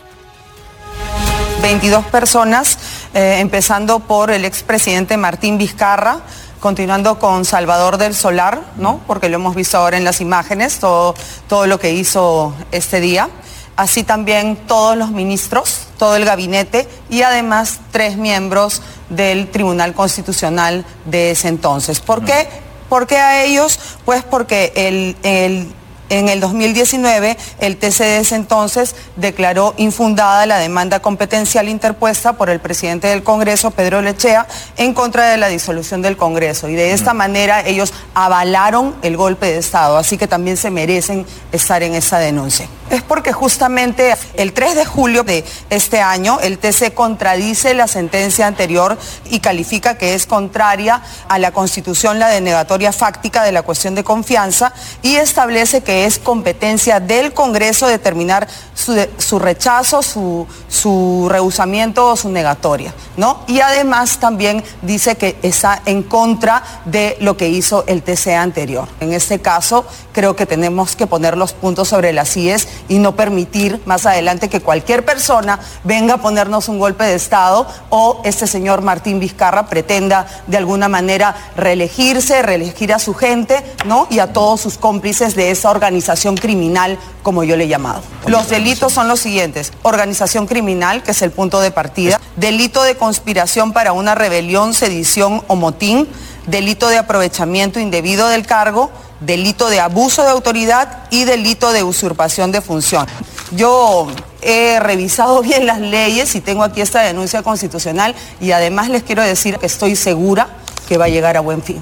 22 1.63 2.07
personas, 2.07 2.79
eh, 3.15 3.37
empezando 3.39 4.01
por 4.01 4.31
el 4.31 4.45
expresidente 4.45 5.17
Martín 5.17 5.59
Vizcarra, 5.59 6.21
continuando 6.59 7.19
con 7.19 7.45
Salvador 7.45 7.99
del 7.99 8.15
Solar, 8.15 8.61
¿no? 8.77 9.01
Porque 9.07 9.29
lo 9.29 9.37
hemos 9.37 9.55
visto 9.55 9.77
ahora 9.79 9.97
en 9.97 10.05
las 10.05 10.21
imágenes, 10.21 10.79
todo, 10.79 11.15
todo 11.49 11.67
lo 11.67 11.79
que 11.79 11.93
hizo 11.93 12.55
este 12.73 13.01
día. 13.01 13.29
Así 13.77 14.05
también 14.05 14.57
todos 14.67 14.97
los 14.97 15.11
ministros, 15.11 15.87
todo 15.99 16.17
el 16.17 16.25
gabinete 16.25 16.87
y 17.09 17.23
además 17.23 17.81
tres 17.93 18.17
miembros 18.17 18.83
del 19.09 19.49
Tribunal 19.49 19.95
Constitucional 19.95 20.85
de 21.07 21.31
ese 21.31 21.49
entonces. 21.49 22.01
¿Por 22.01 22.25
qué? 22.25 22.47
¿Por 22.91 23.07
qué 23.07 23.17
a 23.17 23.45
ellos? 23.45 23.79
Pues 24.05 24.25
porque 24.25 24.73
el, 24.75 25.69
en 26.11 26.29
el 26.29 26.41
2019, 26.41 27.37
el 27.61 27.77
TCDS 27.77 28.33
entonces 28.33 28.95
declaró 29.17 29.75
infundada 29.77 30.45
la 30.45 30.59
demanda 30.59 31.01
competencial 31.01 31.69
interpuesta 31.69 32.35
por 32.35 32.51
el 32.51 32.61
presidente 32.61 33.09
del 33.09 33.23
Congreso, 33.23 33.71
Pedro 33.71 34.03
Lechea, 34.03 34.47
en 34.77 34.93
contra 34.93 35.31
de 35.31 35.37
la 35.37 35.49
disolución 35.49 36.03
del 36.03 36.17
Congreso. 36.17 36.69
Y 36.69 36.75
de 36.75 36.93
esta 36.93 37.15
manera 37.15 37.67
ellos 37.67 37.95
avalaron 38.15 38.97
el 39.03 39.17
golpe 39.17 39.47
de 39.47 39.59
Estado, 39.59 39.97
así 39.97 40.19
que 40.19 40.27
también 40.27 40.57
se 40.57 40.71
merecen 40.71 41.25
estar 41.53 41.83
en 41.83 41.95
esa 41.95 42.19
denuncia. 42.19 42.69
Es 42.91 43.03
porque 43.03 43.33
justamente 43.33 44.17
el 44.35 44.53
3 44.53 44.75
de 44.75 44.85
julio 44.85 45.23
de 45.23 45.45
este 45.71 46.01
año 46.01 46.41
el 46.41 46.59
TC 46.59 46.93
contradice 46.93 47.73
la 47.73 47.87
sentencia 47.87 48.49
anterior 48.49 48.99
y 49.27 49.39
califica 49.39 49.97
que 49.97 50.15
es 50.15 50.27
contraria 50.27 51.01
a 51.29 51.39
la 51.39 51.53
Constitución 51.53 52.19
la 52.19 52.29
denegatoria 52.29 52.93
fáctica 52.93 53.45
de 53.45 53.53
la 53.53 53.63
cuestión 53.63 53.95
de 53.95 54.03
confianza 54.03 54.73
y 55.03 55.15
establece 55.15 55.83
que 55.83 56.00
es 56.07 56.19
competencia 56.19 57.01
del 57.01 57.33
Congreso 57.33 57.87
determinar 57.87 58.49
su, 58.75 59.39
rechazo, 59.39 60.03
su, 60.03 60.47
su, 60.69 61.29
rehusamiento 61.31 62.07
o 62.07 62.17
su 62.17 62.31
negatoria, 62.31 62.95
¿no? 63.17 63.43
Y 63.47 63.61
además 63.61 64.19
también 64.19 64.65
dice 64.83 65.17
que 65.17 65.37
está 65.43 65.83
en 65.85 66.03
contra 66.03 66.63
de 66.87 67.17
lo 67.21 67.37
que 67.37 67.49
hizo 67.49 67.85
el 67.87 68.03
TC 68.03 68.29
anterior. 68.29 68.89
En 69.01 69.13
este 69.13 69.41
caso, 69.41 69.85
creo 70.13 70.35
que 70.35 70.47
tenemos 70.47 70.97
que 70.97 71.07
poner 71.07 71.37
los 71.37 71.53
puntos 71.53 71.89
sobre 71.89 72.13
las 72.13 72.37
IES 72.37 72.69
y 72.89 72.99
no 72.99 73.17
permitir 73.17 73.81
más 73.85 74.07
adelante 74.07 74.49
que 74.49 74.61
cualquier 74.61 75.05
persona 75.05 75.61
venga 75.85 76.15
a 76.15 76.23
ponernos 76.23 76.69
un 76.69 76.79
golpe 76.79 77.05
de 77.05 77.15
Estado 77.15 77.67
o 77.91 78.23
este 78.25 78.47
señor 78.47 78.83
Martín 78.83 79.21
Vizcarra 79.21 79.67
pretenda 79.67 80.27
de 80.47 80.57
alguna 80.57 80.89
manera 80.89 81.37
reelegirse, 81.57 82.43
reelegir 82.43 82.93
a 82.95 82.99
su 82.99 83.15
gente 83.15 83.63
¿no? 83.85 84.07
y 84.11 84.21
a 84.21 84.33
todos 84.33 84.61
sus 84.61 84.79
cómplices 84.79 85.35
de 85.35 85.51
esa 85.51 85.71
organización 85.71 85.90
criminal, 86.37 86.99
como 87.23 87.45
yo 87.45 87.57
le 87.57 87.65
he 87.65 87.69
llamado. 87.69 88.03
Los 88.27 88.49
delitos 88.49 88.93
son 88.93 89.09
los 89.09 89.21
siguientes. 89.21 89.73
Organización 89.83 90.47
criminal, 90.47 91.03
que 91.03 91.11
es 91.11 91.23
el 91.23 91.31
punto 91.31 91.61
de 91.61 91.71
partida. 91.71 92.21
Delito 92.37 92.83
de 92.83 92.97
conspiración 92.97 93.73
para 93.73 93.93
una 93.93 94.15
rebelión, 94.15 94.75
sedición 94.75 95.43
o 95.49 95.57
motín. 95.57 96.09
Delito 96.47 96.89
de 96.89 96.99
aprovechamiento 96.99 97.81
indebido 97.81 98.29
del 98.29 98.47
cargo 98.47 98.91
delito 99.21 99.69
de 99.69 99.81
abuso 99.81 100.23
de 100.23 100.31
autoridad 100.31 101.05
y 101.11 101.25
delito 101.25 101.73
de 101.73 101.83
usurpación 101.83 102.53
de 102.53 102.61
función. 102.61 103.07
Yo 103.53 104.09
he 104.43 104.81
revisado 104.81 105.43
bien 105.43 105.67
las 105.67 105.81
leyes 105.81 106.35
y 106.35 106.41
tengo 106.41 106.65
aquí 106.65 106.81
esta 106.81 107.03
denuncia 107.03 107.43
constitucional 107.43 108.15
y 108.41 108.53
además 108.53 108.89
les 108.89 109.03
quiero 109.03 109.23
decir 109.23 109.59
que 109.59 109.67
estoy 109.67 109.97
segura 109.97 110.49
que 110.89 110.99
va 110.99 111.05
a 111.05 111.09
llegar 111.09 111.37
a 111.37 111.41
buen 111.41 111.63
fin. 111.63 111.81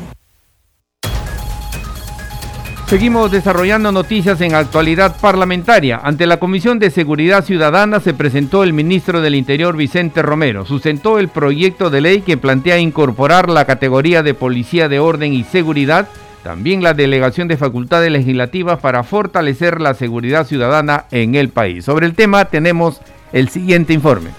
Seguimos 2.89 3.31
desarrollando 3.31 3.93
noticias 3.93 4.41
en 4.41 4.55
actualidad 4.55 5.15
parlamentaria. 5.21 6.01
Ante 6.03 6.27
la 6.27 6.39
Comisión 6.39 6.79
de 6.79 6.91
Seguridad 6.91 7.45
Ciudadana 7.45 8.01
se 8.01 8.15
presentó 8.15 8.65
el 8.65 8.73
ministro 8.73 9.21
del 9.21 9.35
Interior 9.35 9.77
Vicente 9.77 10.23
Romero. 10.23 10.65
Sustentó 10.65 11.19
el 11.19 11.29
proyecto 11.29 11.91
de 11.91 12.01
ley 12.01 12.23
que 12.23 12.39
plantea 12.39 12.79
incorporar 12.79 13.51
la 13.51 13.67
categoría 13.67 14.23
de 14.23 14.33
Policía 14.33 14.89
de 14.89 15.01
Orden 15.01 15.35
y 15.35 15.45
Seguridad 15.45 16.09
también 16.43 16.83
la 16.83 16.95
delegación 16.95 17.47
de 17.47 17.59
facultades 17.59 18.11
legislativas 18.11 18.79
para 18.79 19.03
fortalecer 19.03 19.83
la 19.83 19.93
seguridad 19.93 20.47
ciudadana 20.47 21.05
en 21.11 21.35
el 21.35 21.51
país. 21.51 21.85
Sobre 21.85 22.07
el 22.07 22.15
tema 22.15 22.47
tenemos 22.47 23.03
el 23.35 23.51
siguiente 23.51 23.93
informe. 23.93 24.31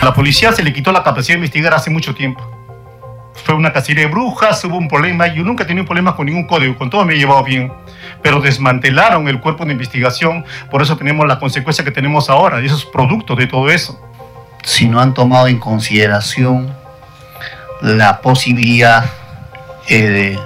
A 0.00 0.04
la 0.04 0.14
policía 0.14 0.52
se 0.52 0.62
le 0.62 0.72
quitó 0.72 0.92
la 0.92 1.02
capacidad 1.02 1.34
de 1.34 1.38
investigar 1.38 1.74
hace 1.74 1.90
mucho 1.90 2.14
tiempo. 2.14 2.55
Fue 3.44 3.54
una 3.54 3.72
cacería 3.72 4.04
de 4.04 4.10
brujas, 4.10 4.64
hubo 4.64 4.76
un 4.76 4.88
problema. 4.88 5.26
Yo 5.28 5.44
nunca 5.44 5.64
he 5.64 5.66
tenido 5.66 5.84
problemas 5.84 6.14
con 6.14 6.26
ningún 6.26 6.46
código, 6.46 6.76
con 6.76 6.90
todo 6.90 7.04
me 7.04 7.14
he 7.14 7.18
llevado 7.18 7.44
bien. 7.44 7.72
Pero 8.22 8.40
desmantelaron 8.40 9.28
el 9.28 9.40
cuerpo 9.40 9.64
de 9.64 9.72
investigación, 9.72 10.44
por 10.70 10.82
eso 10.82 10.96
tenemos 10.96 11.26
la 11.26 11.38
consecuencia 11.38 11.84
que 11.84 11.90
tenemos 11.90 12.28
ahora, 12.30 12.60
y 12.60 12.66
eso 12.66 12.76
es 12.76 12.84
producto 12.84 13.36
de 13.36 13.46
todo 13.46 13.70
eso. 13.70 14.00
Si 14.64 14.88
no 14.88 15.00
han 15.00 15.14
tomado 15.14 15.46
en 15.46 15.58
consideración 15.58 16.74
la 17.82 18.20
posibilidad 18.20 19.04
eh, 19.88 20.38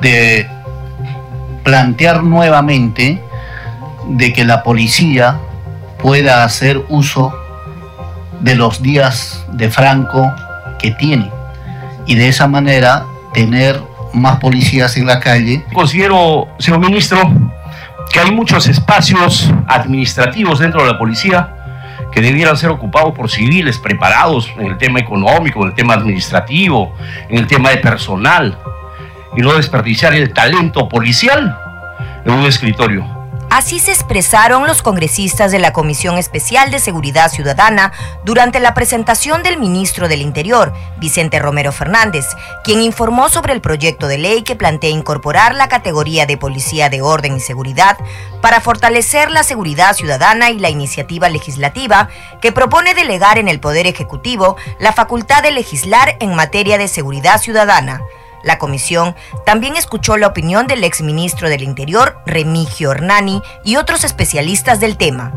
de, 0.00 0.48
plantear 1.62 2.24
nuevamente 2.24 3.22
de 4.08 4.32
que 4.32 4.44
la 4.44 4.64
policía 4.64 5.38
pueda 6.00 6.42
hacer 6.42 6.82
uso 6.88 7.32
de 8.40 8.56
los 8.56 8.82
días 8.82 9.46
de 9.52 9.70
Franco 9.70 10.34
que 10.80 10.90
tiene 10.90 11.30
y 12.12 12.14
de 12.14 12.28
esa 12.28 12.46
manera 12.46 13.06
tener 13.32 13.80
más 14.12 14.38
policías 14.38 14.98
en 14.98 15.06
la 15.06 15.18
calle. 15.18 15.64
Considero, 15.72 16.46
señor 16.58 16.80
ministro, 16.80 17.18
que 18.12 18.20
hay 18.20 18.30
muchos 18.30 18.66
espacios 18.66 19.50
administrativos 19.66 20.58
dentro 20.58 20.82
de 20.82 20.92
la 20.92 20.98
policía 20.98 21.56
que 22.12 22.20
debieran 22.20 22.58
ser 22.58 22.68
ocupados 22.68 23.14
por 23.14 23.30
civiles 23.30 23.78
preparados 23.78 24.52
en 24.58 24.66
el 24.66 24.76
tema 24.76 25.00
económico, 25.00 25.62
en 25.62 25.70
el 25.70 25.74
tema 25.74 25.94
administrativo, 25.94 26.94
en 27.30 27.38
el 27.38 27.46
tema 27.46 27.70
de 27.70 27.78
personal 27.78 28.58
y 29.34 29.40
no 29.40 29.54
desperdiciar 29.54 30.12
el 30.12 30.34
talento 30.34 30.90
policial 30.90 31.56
en 32.26 32.30
un 32.30 32.44
escritorio. 32.44 33.21
Así 33.52 33.80
se 33.80 33.92
expresaron 33.92 34.66
los 34.66 34.80
congresistas 34.80 35.52
de 35.52 35.58
la 35.58 35.74
Comisión 35.74 36.16
Especial 36.16 36.70
de 36.70 36.78
Seguridad 36.78 37.30
Ciudadana 37.30 37.92
durante 38.24 38.60
la 38.60 38.72
presentación 38.72 39.42
del 39.42 39.58
ministro 39.58 40.08
del 40.08 40.22
Interior, 40.22 40.72
Vicente 40.96 41.38
Romero 41.38 41.70
Fernández, 41.70 42.24
quien 42.64 42.80
informó 42.80 43.28
sobre 43.28 43.52
el 43.52 43.60
proyecto 43.60 44.08
de 44.08 44.16
ley 44.16 44.42
que 44.42 44.56
plantea 44.56 44.88
incorporar 44.88 45.54
la 45.54 45.68
categoría 45.68 46.24
de 46.24 46.38
Policía 46.38 46.88
de 46.88 47.02
Orden 47.02 47.36
y 47.36 47.40
Seguridad 47.40 47.98
para 48.40 48.62
fortalecer 48.62 49.30
la 49.30 49.42
seguridad 49.42 49.92
ciudadana 49.92 50.48
y 50.48 50.58
la 50.58 50.70
iniciativa 50.70 51.28
legislativa 51.28 52.08
que 52.40 52.52
propone 52.52 52.94
delegar 52.94 53.36
en 53.36 53.48
el 53.48 53.60
Poder 53.60 53.86
Ejecutivo 53.86 54.56
la 54.78 54.94
facultad 54.94 55.42
de 55.42 55.50
legislar 55.50 56.16
en 56.20 56.34
materia 56.34 56.78
de 56.78 56.88
seguridad 56.88 57.36
ciudadana. 57.36 58.00
La 58.42 58.58
comisión 58.58 59.14
también 59.46 59.76
escuchó 59.76 60.16
la 60.16 60.28
opinión 60.28 60.66
del 60.66 60.84
exministro 60.84 61.48
del 61.48 61.62
Interior, 61.62 62.18
Remigio 62.26 62.92
Hernani, 62.92 63.42
y 63.64 63.76
otros 63.76 64.04
especialistas 64.04 64.80
del 64.80 64.96
tema. 64.96 65.32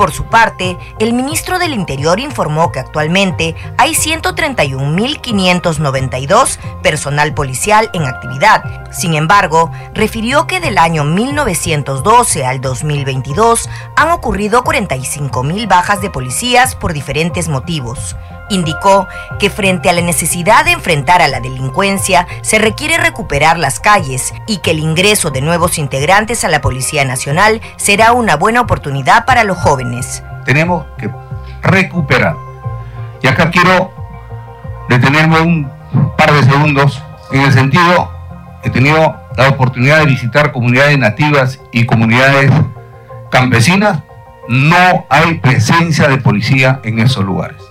Por 0.00 0.12
su 0.12 0.24
parte, 0.24 0.78
el 0.98 1.12
ministro 1.12 1.58
del 1.58 1.74
Interior 1.74 2.18
informó 2.20 2.72
que 2.72 2.80
actualmente 2.80 3.54
hay 3.76 3.92
131.592 3.92 6.58
personal 6.82 7.34
policial 7.34 7.90
en 7.92 8.04
actividad. 8.04 8.90
Sin 8.92 9.12
embargo, 9.12 9.70
refirió 9.92 10.46
que 10.46 10.60
del 10.60 10.78
año 10.78 11.04
1912 11.04 12.46
al 12.46 12.62
2022 12.62 13.68
han 13.94 14.10
ocurrido 14.10 14.64
45.000 14.64 15.68
bajas 15.68 16.00
de 16.00 16.08
policías 16.08 16.76
por 16.76 16.94
diferentes 16.94 17.48
motivos. 17.48 18.16
Indicó 18.50 19.08
que 19.38 19.48
frente 19.48 19.88
a 19.88 19.94
la 19.94 20.02
necesidad 20.02 20.64
de 20.64 20.72
enfrentar 20.72 21.22
a 21.22 21.28
la 21.28 21.40
delincuencia, 21.40 22.26
se 22.42 22.58
requiere 22.58 22.98
recuperar 22.98 23.58
las 23.58 23.80
calles 23.80 24.34
y 24.46 24.58
que 24.58 24.72
el 24.72 24.80
ingreso 24.80 25.30
de 25.30 25.40
nuevos 25.40 25.78
integrantes 25.78 26.44
a 26.44 26.48
la 26.48 26.60
Policía 26.60 27.04
Nacional 27.04 27.62
será 27.76 28.12
una 28.12 28.36
buena 28.36 28.60
oportunidad 28.60 29.24
para 29.24 29.44
los 29.44 29.56
jóvenes. 29.56 30.22
Tenemos 30.44 30.84
que 30.98 31.10
recuperar. 31.62 32.36
Y 33.22 33.28
acá 33.28 33.50
quiero 33.50 33.92
detenerme 34.88 35.40
un 35.40 35.70
par 36.16 36.32
de 36.32 36.42
segundos 36.42 37.02
en 37.32 37.42
el 37.42 37.52
sentido, 37.52 38.10
he 38.62 38.70
tenido 38.70 39.16
la 39.36 39.48
oportunidad 39.48 40.00
de 40.00 40.06
visitar 40.06 40.52
comunidades 40.52 40.98
nativas 40.98 41.60
y 41.72 41.86
comunidades 41.86 42.50
campesinas, 43.30 44.00
no 44.48 45.06
hay 45.08 45.34
presencia 45.34 46.08
de 46.08 46.18
policía 46.18 46.80
en 46.82 46.98
esos 46.98 47.24
lugares. 47.24 47.62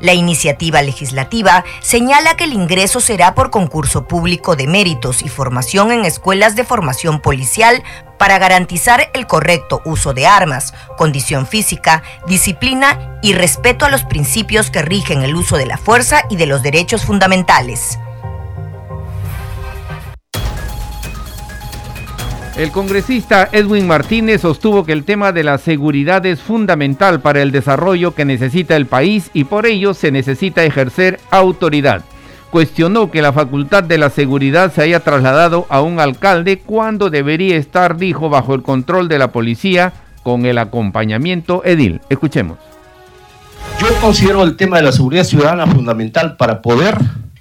La 0.00 0.14
iniciativa 0.14 0.80
legislativa 0.80 1.64
señala 1.80 2.34
que 2.34 2.44
el 2.44 2.54
ingreso 2.54 3.00
será 3.00 3.34
por 3.34 3.50
concurso 3.50 4.08
público 4.08 4.56
de 4.56 4.66
méritos 4.66 5.22
y 5.22 5.28
formación 5.28 5.92
en 5.92 6.06
escuelas 6.06 6.56
de 6.56 6.64
formación 6.64 7.20
policial 7.20 7.82
para 8.18 8.38
garantizar 8.38 9.10
el 9.12 9.26
correcto 9.26 9.82
uso 9.84 10.14
de 10.14 10.26
armas, 10.26 10.72
condición 10.96 11.46
física, 11.46 12.02
disciplina 12.26 13.18
y 13.22 13.34
respeto 13.34 13.84
a 13.84 13.90
los 13.90 14.04
principios 14.04 14.70
que 14.70 14.82
rigen 14.82 15.22
el 15.22 15.36
uso 15.36 15.56
de 15.56 15.66
la 15.66 15.76
fuerza 15.76 16.22
y 16.30 16.36
de 16.36 16.46
los 16.46 16.62
derechos 16.62 17.04
fundamentales. 17.04 17.98
El 22.60 22.72
congresista 22.72 23.48
Edwin 23.52 23.86
Martínez 23.86 24.42
sostuvo 24.42 24.84
que 24.84 24.92
el 24.92 25.04
tema 25.04 25.32
de 25.32 25.44
la 25.44 25.56
seguridad 25.56 26.26
es 26.26 26.40
fundamental 26.40 27.22
para 27.22 27.40
el 27.40 27.52
desarrollo 27.52 28.14
que 28.14 28.26
necesita 28.26 28.76
el 28.76 28.84
país 28.84 29.30
y 29.32 29.44
por 29.44 29.64
ello 29.64 29.94
se 29.94 30.12
necesita 30.12 30.62
ejercer 30.62 31.20
autoridad. 31.30 32.04
Cuestionó 32.50 33.10
que 33.10 33.22
la 33.22 33.32
facultad 33.32 33.82
de 33.82 33.96
la 33.96 34.10
seguridad 34.10 34.74
se 34.74 34.82
haya 34.82 35.00
trasladado 35.00 35.64
a 35.70 35.80
un 35.80 36.00
alcalde 36.00 36.58
cuando 36.58 37.08
debería 37.08 37.56
estar, 37.56 37.96
dijo, 37.96 38.28
bajo 38.28 38.54
el 38.54 38.60
control 38.60 39.08
de 39.08 39.18
la 39.18 39.32
policía 39.32 39.94
con 40.22 40.44
el 40.44 40.58
acompañamiento 40.58 41.62
edil. 41.64 42.02
Escuchemos. 42.10 42.58
Yo 43.80 43.86
considero 44.02 44.44
el 44.44 44.56
tema 44.56 44.76
de 44.76 44.82
la 44.82 44.92
seguridad 44.92 45.24
ciudadana 45.24 45.66
fundamental 45.66 46.36
para 46.36 46.60
poder 46.60 46.98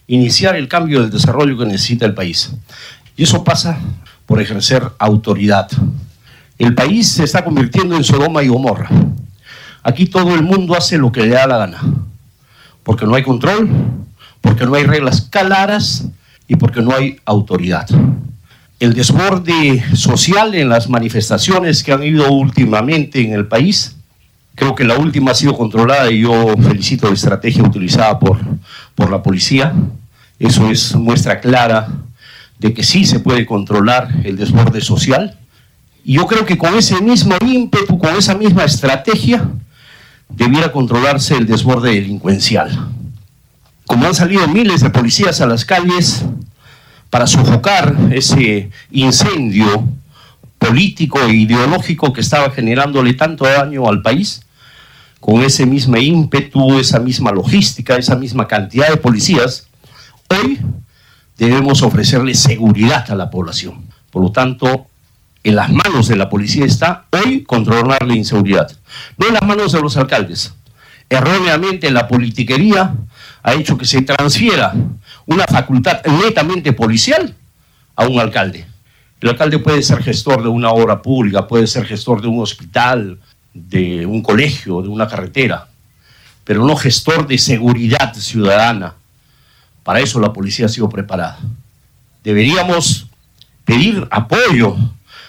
iniciar 0.08 0.56
el 0.56 0.70
cambio 0.70 1.02
del 1.02 1.10
desarrollo 1.10 1.58
que 1.58 1.66
necesita 1.66 2.06
el 2.06 2.14
país. 2.14 2.54
Y 3.18 3.24
eso 3.24 3.44
pasa 3.44 3.82
por 4.30 4.40
ejercer 4.40 4.84
autoridad. 5.00 5.68
El 6.60 6.76
país 6.76 7.08
se 7.08 7.24
está 7.24 7.44
convirtiendo 7.44 7.96
en 7.96 8.04
Sodoma 8.04 8.44
y 8.44 8.48
Gomorra. 8.48 8.88
Aquí 9.82 10.06
todo 10.06 10.36
el 10.36 10.44
mundo 10.44 10.76
hace 10.78 11.00
lo 11.00 11.12
que 11.12 11.22
le 11.22 11.30
da 11.30 11.48
la 11.48 11.58
gana, 11.58 11.80
porque 12.84 13.08
no 13.08 13.16
hay 13.16 13.24
control, 13.24 13.68
porque 14.40 14.68
no 14.68 14.76
hay 14.76 14.84
reglas 14.84 15.22
claras 15.22 16.06
y 16.48 16.58
porque 16.58 16.80
no 16.80 16.94
hay 16.94 17.20
autoridad. 17.26 17.88
El 18.80 18.94
desborde 18.94 19.84
social 19.96 20.54
en 20.54 20.70
las 20.70 20.90
manifestaciones 20.90 21.82
que 21.84 21.92
han 21.92 22.04
ido 22.04 22.32
últimamente 22.32 23.22
en 23.22 23.34
el 23.34 23.48
país, 23.48 23.96
creo 24.54 24.76
que 24.76 24.84
la 24.84 25.00
última 25.00 25.32
ha 25.32 25.36
sido 25.36 25.58
controlada 25.58 26.12
y 26.12 26.22
yo 26.22 26.56
felicito 26.56 27.08
la 27.08 27.16
estrategia 27.16 27.64
utilizada 27.64 28.20
por, 28.20 28.38
por 28.94 29.10
la 29.10 29.24
policía. 29.24 29.74
Eso 30.38 30.70
es 30.70 30.96
muestra 30.96 31.40
clara 31.40 31.88
de 32.60 32.74
que 32.74 32.84
sí 32.84 33.06
se 33.06 33.20
puede 33.20 33.46
controlar 33.46 34.10
el 34.24 34.38
desborde 34.38 34.82
social. 34.82 35.38
Y 36.04 36.14
yo 36.14 36.28
creo 36.28 36.46
que 36.46 36.58
con 36.58 36.76
ese 36.76 37.02
mismo 37.02 37.36
ímpetu, 37.46 37.98
con 37.98 38.16
esa 38.16 38.36
misma 38.36 38.66
estrategia, 38.66 39.50
debiera 40.28 40.72
controlarse 40.72 41.36
el 41.36 41.48
desborde 41.48 41.94
delincuencial. 41.94 42.90
Como 43.86 44.06
han 44.06 44.14
salido 44.14 44.48
miles 44.48 44.82
de 44.82 44.90
policías 44.90 45.42
a 45.42 45.48
las 45.48 45.66
calles 45.66 46.24
para 47.10 47.26
sofocar 47.26 47.96
ese 48.12 48.70
incendio 48.92 49.88
político 50.60 51.20
e 51.22 51.34
ideológico 51.34 52.14
que 52.14 52.22
estaba 52.22 52.52
generándole 52.52 53.14
tanto 53.14 53.46
daño 53.46 53.88
al 53.88 54.02
país, 54.02 54.42
con 55.20 55.42
ese 55.42 55.66
mismo 55.66 55.98
ímpetu, 55.98 56.80
esa 56.80 57.00
misma 57.00 57.32
logística, 57.32 57.96
esa 57.98 58.16
misma 58.16 58.48
cantidad 58.48 58.90
de 58.90 58.98
policías, 58.98 59.68
hoy 60.30 60.60
debemos 61.40 61.82
ofrecerle 61.82 62.36
seguridad 62.36 63.10
a 63.10 63.16
la 63.16 63.30
población. 63.30 63.86
Por 64.12 64.22
lo 64.22 64.32
tanto, 64.32 64.88
en 65.44 65.56
las 65.56 65.72
manos 65.72 66.08
de 66.08 66.18
la 66.18 66.30
policía 66.30 66.66
está 66.66 67.06
hoy 67.12 67.44
controlar 67.44 68.06
la 68.06 68.16
inseguridad, 68.16 68.70
no 69.18 69.28
en 69.28 69.34
las 69.34 69.44
manos 69.44 69.72
de 69.72 69.82
los 69.82 69.96
alcaldes. 69.98 70.54
Erróneamente 71.10 71.90
la 71.90 72.08
politiquería 72.08 72.94
ha 73.42 73.54
hecho 73.54 73.78
que 73.78 73.86
se 73.86 74.02
transfiera 74.02 74.74
una 75.26 75.46
facultad 75.46 76.06
netamente 76.06 76.74
policial 76.74 77.34
a 77.96 78.06
un 78.06 78.20
alcalde. 78.20 78.66
El 79.22 79.30
alcalde 79.30 79.60
puede 79.60 79.82
ser 79.82 80.04
gestor 80.04 80.44
de 80.44 80.50
una 80.50 80.72
obra 80.72 81.02
pública, 81.02 81.48
puede 81.48 81.68
ser 81.68 81.86
gestor 81.86 82.22
de 82.22 82.28
un 82.28 82.42
hospital, 82.42 83.20
de 83.54 84.06
un 84.06 84.22
colegio, 84.22 84.82
de 84.82 84.88
una 84.88 85.08
carretera, 85.08 85.68
pero 86.44 86.66
no 86.66 86.76
gestor 86.76 87.28
de 87.28 87.38
seguridad 87.38 88.14
ciudadana. 88.14 88.96
Para 89.84 90.00
eso 90.00 90.20
la 90.20 90.34
policía 90.34 90.66
ha 90.66 90.70
sido 90.70 90.90
preparada. 90.90 91.40
Deberíamos 92.24 93.08
pedir 93.66 94.08
apoyo 94.12 94.76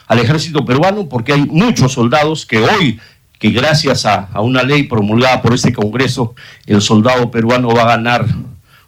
al 0.07 0.19
ejército 0.19 0.65
peruano 0.65 1.09
porque 1.09 1.33
hay 1.33 1.43
muchos 1.47 1.93
soldados 1.93 2.45
que 2.45 2.59
hoy, 2.59 2.99
que 3.39 3.51
gracias 3.51 4.07
a, 4.07 4.29
una 4.41 4.63
ley 4.63 4.85
promulgada 4.85 5.41
por 5.41 5.55
este 5.55 5.73
Congreso, 5.73 6.35
el 6.67 6.83
soldado 6.83 7.31
peruano 7.31 7.69
va 7.69 7.83
a 7.83 7.97
ganar 7.97 8.27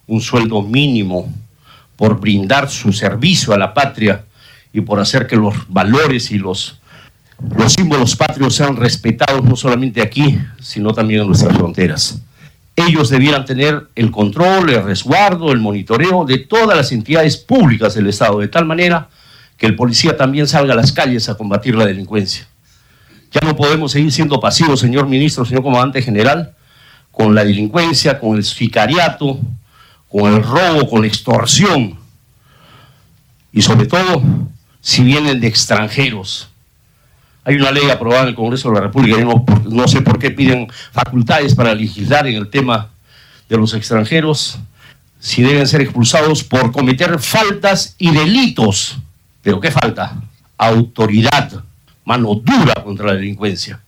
un 0.07 0.21
sueldo 0.21 0.63
mínimo 0.63 1.33
por 1.97 2.19
brindar 2.19 2.69
su 2.69 2.93
servicio 2.93 3.53
a 3.53 3.59
la 3.59 3.73
patria 3.73 4.25
y 4.73 4.81
por 4.81 4.99
hacer 4.99 5.27
que 5.27 5.37
los 5.37 5.55
valores 5.69 6.31
y 6.31 6.39
los, 6.39 6.81
los 7.57 7.75
símbolos 7.75 8.17
patrios 8.17 8.55
sean 8.55 8.77
respetados 8.77 9.45
no 9.45 9.55
solamente 9.55 10.03
aquí, 10.03 10.39
sino 10.61 10.93
también 10.93 11.21
en 11.21 11.29
nuestras 11.29 11.57
fronteras. 11.57 12.21
Ellos 12.87 13.11
debieran 13.11 13.45
tener 13.45 13.89
el 13.95 14.11
control, 14.11 14.71
el 14.71 14.83
resguardo, 14.83 15.53
el 15.53 15.59
monitoreo 15.59 16.25
de 16.25 16.39
todas 16.39 16.77
las 16.77 16.93
entidades 16.93 17.37
públicas 17.37 17.95
del 17.95 18.09
Estado, 18.09 18.41
de 18.41 18.49
tal 18.49 18.65
manera 18.65 19.09
que 19.57 19.67
el 19.67 19.77
policía 19.77 20.17
también 20.17 20.49
salga 20.49 20.73
a 20.73 20.77
las 20.77 20.93
calles 20.93 21.29
a 21.29 21.37
combatir 21.37 21.75
la 21.75 21.87
delincuencia. 21.87 22.47
Ya 23.31 23.41
no 23.47 23.57
podemos 23.57 23.93
seguir 23.93 24.13
siendo 24.13 24.41
pasivos, 24.41 24.81
señor 24.81 25.07
ministro, 25.07 25.45
señor 25.45 25.63
comandante 25.63 26.03
general, 26.03 26.55
con 27.11 27.35
la 27.35 27.45
delincuencia, 27.45 28.19
con 28.19 28.37
el 28.37 28.45
sicariato, 28.45 29.39
con 30.09 30.35
el 30.35 30.43
robo, 30.43 30.89
con 30.89 31.03
la 31.03 31.07
extorsión. 31.07 31.99
Y 33.53 33.63
sobre 33.63 33.87
todo, 33.87 34.23
si 34.81 35.03
vienen 35.03 35.41
de 35.41 35.47
extranjeros. 35.47 36.52
Hay 37.45 37.57
una 37.57 37.73
ley 37.73 37.91
aprobada 37.91 38.23
en 38.23 38.29
el 38.29 38.35
Congreso 38.35 38.69
de 38.69 38.77
la 38.77 38.81
República, 38.83 39.17
no 39.65 39.89
sé 39.89 40.01
por 40.01 40.19
qué 40.19 40.31
piden 40.31 40.69
facultades 40.93 41.55
para 41.55 41.75
legislar 41.75 42.27
en 42.29 42.37
el 42.37 42.49
tema 42.49 42.91
de 43.49 43.57
los 43.57 43.75
extranjeros, 43.75 44.59
si 45.19 45.43
deben 45.43 45.67
ser 45.67 45.81
expulsados 45.81 46.45
por 46.45 46.71
cometer 46.71 47.19
faltas 47.19 47.97
y 47.99 48.11
delitos. 48.11 48.99
¿Pero 49.43 49.61
qué 49.61 49.71
falta? 49.71 50.23
Autoridad, 50.57 51.65
mano 52.05 52.35
dura 52.37 52.75
contra 52.85 53.07
la 53.07 53.15
delincuencia. 53.15 53.81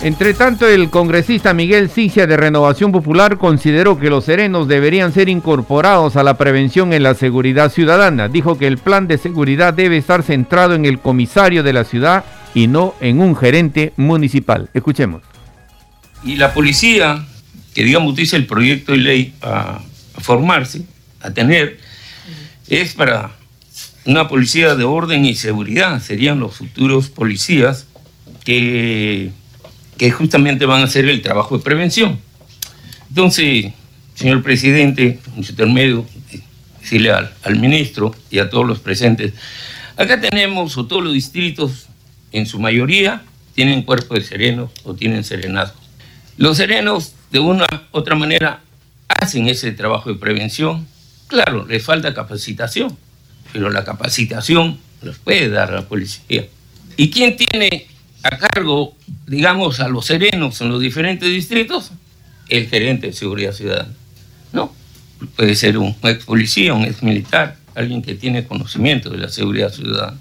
Entre 0.00 0.32
tanto, 0.32 0.68
el 0.68 0.90
congresista 0.90 1.52
Miguel 1.52 1.90
Cicia 1.90 2.28
de 2.28 2.36
Renovación 2.36 2.92
Popular 2.92 3.36
consideró 3.36 3.98
que 3.98 4.10
los 4.10 4.24
serenos 4.24 4.68
deberían 4.68 5.12
ser 5.12 5.28
incorporados 5.28 6.14
a 6.14 6.22
la 6.22 6.38
prevención 6.38 6.92
en 6.92 7.02
la 7.02 7.14
seguridad 7.14 7.72
ciudadana. 7.72 8.28
Dijo 8.28 8.56
que 8.56 8.68
el 8.68 8.78
plan 8.78 9.08
de 9.08 9.18
seguridad 9.18 9.74
debe 9.74 9.96
estar 9.96 10.22
centrado 10.22 10.74
en 10.74 10.84
el 10.84 11.00
comisario 11.00 11.64
de 11.64 11.72
la 11.72 11.82
ciudad 11.82 12.24
y 12.54 12.68
no 12.68 12.94
en 13.00 13.20
un 13.20 13.34
gerente 13.34 13.92
municipal. 13.96 14.70
Escuchemos. 14.72 15.22
Y 16.22 16.36
la 16.36 16.54
policía, 16.54 17.26
que 17.74 17.82
digamos 17.82 18.14
dice 18.14 18.36
el 18.36 18.46
proyecto 18.46 18.92
de 18.92 18.98
ley 18.98 19.34
a 19.42 19.80
formarse, 20.20 20.82
a 21.20 21.32
tener, 21.32 21.80
es 22.68 22.94
para 22.94 23.32
una 24.04 24.28
policía 24.28 24.76
de 24.76 24.84
orden 24.84 25.24
y 25.24 25.34
seguridad. 25.34 26.00
Serían 26.00 26.38
los 26.38 26.54
futuros 26.54 27.08
policías 27.08 27.86
que 28.44 29.32
que 29.98 30.10
justamente 30.10 30.64
van 30.64 30.80
a 30.80 30.84
hacer 30.84 31.08
el 31.08 31.20
trabajo 31.20 31.58
de 31.58 31.64
prevención. 31.64 32.18
Entonces, 33.08 33.72
señor 34.14 34.42
presidente, 34.42 35.18
en 35.36 35.44
su 35.44 35.52
intermedio, 35.52 36.06
decirle 36.80 37.10
al, 37.10 37.34
al, 37.42 37.56
ministro 37.56 38.14
y 38.30 38.38
a 38.38 38.48
todos 38.48 38.66
los 38.66 38.78
presentes, 38.78 39.34
acá 39.96 40.20
tenemos, 40.20 40.76
o 40.78 40.86
todos 40.86 41.02
los 41.02 41.12
distritos, 41.12 41.88
en 42.32 42.46
su 42.46 42.60
mayoría, 42.60 43.22
tienen 43.54 43.82
cuerpo 43.82 44.14
de 44.14 44.22
serenos 44.22 44.70
o 44.84 44.94
tienen 44.94 45.24
serenazgo. 45.24 45.80
Los 46.36 46.58
serenos, 46.58 47.14
de 47.32 47.40
una 47.40 47.66
u 47.92 47.98
otra 47.98 48.14
manera, 48.14 48.60
hacen 49.08 49.48
ese 49.48 49.72
trabajo 49.72 50.12
de 50.12 50.18
prevención. 50.18 50.86
Claro, 51.26 51.66
les 51.66 51.84
falta 51.84 52.14
capacitación, 52.14 52.96
pero 53.52 53.70
la 53.70 53.84
capacitación 53.84 54.78
los 55.02 55.18
puede 55.18 55.48
dar 55.48 55.72
la 55.72 55.88
policía. 55.88 56.46
¿Y 56.96 57.10
quién 57.10 57.36
tiene 57.36 57.86
a 58.30 58.36
cargo, 58.36 58.94
digamos, 59.26 59.80
a 59.80 59.88
los 59.88 60.06
serenos 60.06 60.60
en 60.60 60.68
los 60.68 60.80
diferentes 60.80 61.28
distritos, 61.28 61.92
el 62.48 62.68
gerente 62.68 63.08
de 63.08 63.12
seguridad 63.12 63.52
ciudadana. 63.52 63.92
No, 64.52 64.72
puede 65.36 65.54
ser 65.54 65.78
un 65.78 65.96
ex 66.02 66.24
policía, 66.24 66.74
un 66.74 66.84
ex 66.84 67.02
militar, 67.02 67.56
alguien 67.74 68.02
que 68.02 68.14
tiene 68.14 68.46
conocimiento 68.46 69.10
de 69.10 69.18
la 69.18 69.28
seguridad 69.28 69.72
ciudadana. 69.72 70.18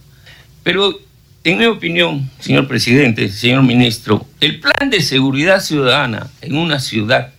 Pero, 0.63 0.99
en 1.43 1.57
mi 1.57 1.65
opinión, 1.65 2.29
señor 2.39 2.67
presidente, 2.67 3.29
señor 3.29 3.63
ministro, 3.63 4.25
el 4.41 4.59
plan 4.59 4.89
de 4.89 5.01
seguridad 5.01 5.61
ciudadana 5.61 6.29
en 6.41 6.57
una 6.57 6.79
ciudad 6.79 7.33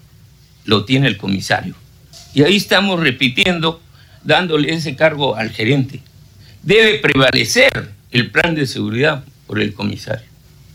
lo 0.64 0.84
tiene 0.84 1.08
el 1.08 1.16
comisario. 1.16 1.74
Y 2.34 2.42
ahí 2.42 2.56
estamos 2.56 3.00
repitiendo, 3.00 3.80
dándole 4.22 4.72
ese 4.72 4.96
cargo 4.96 5.36
al 5.36 5.50
gerente. 5.50 6.00
Debe 6.62 6.98
prevalecer 6.98 7.70
el 8.10 8.30
plan 8.30 8.54
de 8.54 8.66
seguridad 8.66 9.24
por 9.46 9.60
el 9.60 9.72
comisario 9.72 10.28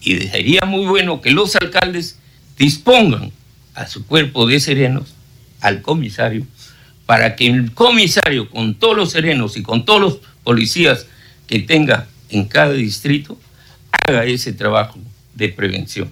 y 0.04 0.20
sería 0.28 0.62
muy 0.66 0.86
bueno 0.86 1.22
que 1.22 1.32
los 1.32 1.56
alcaldes 1.56 2.18
dispongan 2.58 3.32
a 3.74 3.88
su 3.88 4.06
cuerpo 4.06 4.46
de 4.46 4.60
serenos, 4.60 5.14
al 5.62 5.82
comisario, 5.82 6.46
para 7.06 7.36
que 7.36 7.48
el 7.48 7.74
comisario, 7.74 8.50
con 8.50 8.76
todos 8.76 8.98
los 8.98 9.12
serenos 9.12 9.58
y 9.58 9.64
con 9.64 9.86
todos 9.86 10.02
los 10.02 10.20
policías 10.44 11.08
que 11.48 11.60
tenga 11.60 12.08
en 12.30 12.46
cada 12.46 12.74
distrito, 12.74 13.40
haga 13.92 14.26
ese 14.26 14.54
trabajo 14.54 15.00
de 15.34 15.50
prevención, 15.50 16.12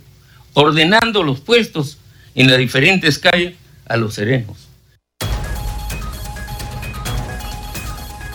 ordenando 0.53 1.23
los 1.23 1.41
puestos 1.41 1.97
en 2.33 2.49
las 2.49 2.57
diferentes 2.57 3.19
calles 3.19 3.55
a 3.85 3.97
los 3.97 4.13
serenos. 4.13 4.70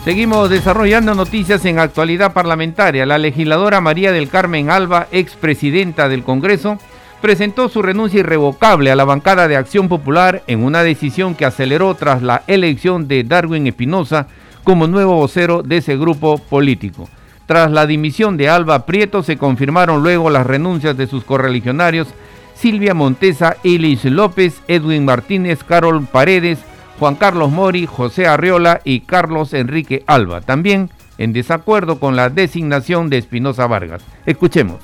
Seguimos 0.07 0.49
desarrollando 0.49 1.15
noticias 1.15 1.65
en 1.65 1.79
actualidad 1.79 2.31
parlamentaria. 2.31 3.05
La 3.05 3.17
legisladora 3.17 3.81
María 3.81 4.13
del 4.13 4.29
Carmen 4.29 4.69
Alba, 4.69 5.09
expresidenta 5.11 6.07
del 6.07 6.23
Congreso, 6.23 6.77
presentó 7.19 7.67
su 7.67 7.81
renuncia 7.81 8.21
irrevocable 8.21 8.89
a 8.89 8.95
la 8.95 9.03
bancada 9.03 9.49
de 9.49 9.57
Acción 9.57 9.89
Popular 9.89 10.43
en 10.47 10.63
una 10.63 10.81
decisión 10.81 11.35
que 11.35 11.43
aceleró 11.43 11.93
tras 11.95 12.21
la 12.21 12.43
elección 12.47 13.09
de 13.09 13.25
Darwin 13.25 13.67
Espinosa 13.67 14.27
como 14.63 14.87
nuevo 14.87 15.15
vocero 15.15 15.61
de 15.61 15.75
ese 15.75 15.97
grupo 15.97 16.37
político. 16.37 17.09
Tras 17.45 17.69
la 17.69 17.85
dimisión 17.85 18.37
de 18.37 18.47
Alba 18.47 18.85
Prieto 18.85 19.23
se 19.23 19.35
confirmaron 19.35 20.03
luego 20.03 20.29
las 20.29 20.47
renuncias 20.47 20.95
de 20.95 21.07
sus 21.07 21.25
correligionarios 21.25 22.07
Silvia 22.55 22.93
Montesa, 22.93 23.57
Elis 23.65 24.05
López, 24.05 24.61
Edwin 24.69 25.03
Martínez, 25.03 25.65
Carol 25.65 26.07
Paredes, 26.09 26.59
Juan 26.99 27.15
Carlos 27.15 27.51
Mori, 27.51 27.85
José 27.85 28.27
Arriola 28.27 28.81
y 28.83 29.01
Carlos 29.01 29.53
Enrique 29.53 30.03
Alba, 30.07 30.41
también 30.41 30.89
en 31.17 31.33
desacuerdo 31.33 31.99
con 31.99 32.15
la 32.15 32.29
designación 32.29 33.09
de 33.09 33.17
Espinosa 33.17 33.67
Vargas. 33.67 34.01
Escuchemos. 34.25 34.77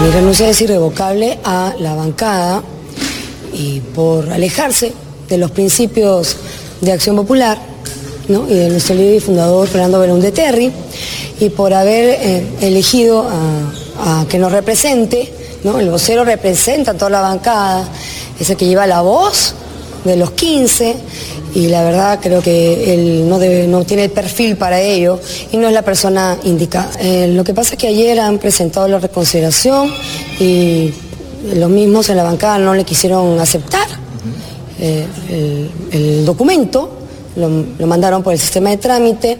Mi 0.00 0.10
renuncia 0.10 0.48
es 0.48 0.60
irrevocable 0.60 1.38
a 1.44 1.74
la 1.78 1.94
bancada 1.94 2.62
y 3.52 3.80
por 3.80 4.30
alejarse 4.30 4.92
de 5.28 5.38
los 5.38 5.50
principios 5.50 6.36
de 6.80 6.92
acción 6.92 7.14
popular 7.16 7.58
¿no? 8.28 8.48
y 8.48 8.54
de 8.54 8.68
nuestro 8.68 8.94
líder 8.96 9.16
y 9.16 9.20
fundador 9.20 9.68
Fernando 9.68 10.00
Belón 10.00 10.20
de 10.20 10.32
Terry 10.32 10.72
y 11.38 11.50
por 11.50 11.72
haber 11.72 12.18
eh, 12.20 12.46
elegido 12.60 13.28
a, 13.28 14.24
que 14.28 14.38
nos 14.38 14.50
represente, 14.50 15.32
¿no? 15.62 15.78
el 15.78 15.90
vocero 15.90 16.24
representa 16.24 16.92
a 16.92 16.94
toda 16.94 17.10
la 17.10 17.20
bancada, 17.20 17.88
es 18.40 18.50
el 18.50 18.56
que 18.56 18.66
lleva 18.66 18.86
la 18.86 19.02
voz 19.02 19.54
de 20.04 20.16
los 20.16 20.32
15 20.32 20.96
y 21.54 21.68
la 21.68 21.84
verdad 21.84 22.18
creo 22.20 22.40
que 22.42 22.94
él 22.94 23.28
no, 23.28 23.38
debe, 23.38 23.66
no 23.66 23.84
tiene 23.84 24.04
el 24.04 24.10
perfil 24.10 24.56
para 24.56 24.80
ello 24.80 25.20
y 25.50 25.56
no 25.56 25.68
es 25.68 25.74
la 25.74 25.82
persona 25.82 26.38
indicada. 26.44 26.90
Eh, 27.00 27.28
lo 27.28 27.44
que 27.44 27.54
pasa 27.54 27.74
es 27.74 27.78
que 27.78 27.88
ayer 27.88 28.18
han 28.20 28.38
presentado 28.38 28.88
la 28.88 28.98
reconsideración 28.98 29.92
y 30.40 30.92
los 31.54 31.70
mismos 31.70 32.08
en 32.08 32.16
la 32.16 32.22
bancada 32.22 32.58
no 32.58 32.74
le 32.74 32.84
quisieron 32.84 33.38
aceptar 33.40 33.86
eh, 34.80 35.06
el, 35.92 36.24
documento, 36.24 36.90
lo, 37.36 37.86
mandaron 37.86 38.22
por 38.22 38.32
el 38.32 38.38
sistema 38.38 38.70
de 38.70 38.78
trámite 38.78 39.38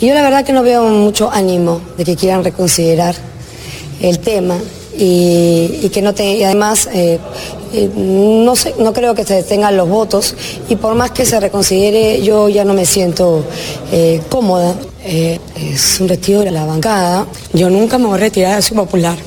y 0.00 0.06
yo 0.06 0.14
la 0.14 0.22
verdad 0.22 0.44
que 0.44 0.52
no 0.52 0.62
veo 0.62 0.84
mucho 0.84 1.30
ánimo 1.30 1.80
de 1.96 2.04
que 2.04 2.16
quieran 2.16 2.44
reconsiderar 2.44 3.14
el 4.00 4.18
tema 4.18 4.56
y, 4.98 5.88
que 5.88 6.02
no 6.02 6.12
te, 6.12 6.34
y 6.34 6.44
además 6.44 6.88
eh, 6.92 7.18
eh, 7.72 7.90
no 7.94 8.54
no 8.78 8.92
creo 8.92 9.14
que 9.14 9.24
se 9.24 9.34
detengan 9.34 9.76
los 9.76 9.88
votos 9.88 10.34
y 10.68 10.76
por 10.76 10.94
más 10.94 11.10
que 11.10 11.24
se 11.24 11.40
reconsidere 11.40 12.22
yo 12.22 12.48
ya 12.48 12.64
no 12.64 12.74
me 12.74 12.86
siento 12.86 13.44
eh, 13.90 14.20
cómoda. 14.28 14.74
es 15.04 16.00
un 16.00 16.08
retiro 16.08 16.40
de 16.40 16.50
la 16.50 16.64
bancada. 16.64 17.26
Yo 17.52 17.68
nunca 17.70 17.98
me 17.98 18.06
voy 18.06 18.16
a 18.16 18.20
retirar 18.20 18.56
de 18.56 18.62
su 18.62 18.74
popular. 18.74 19.18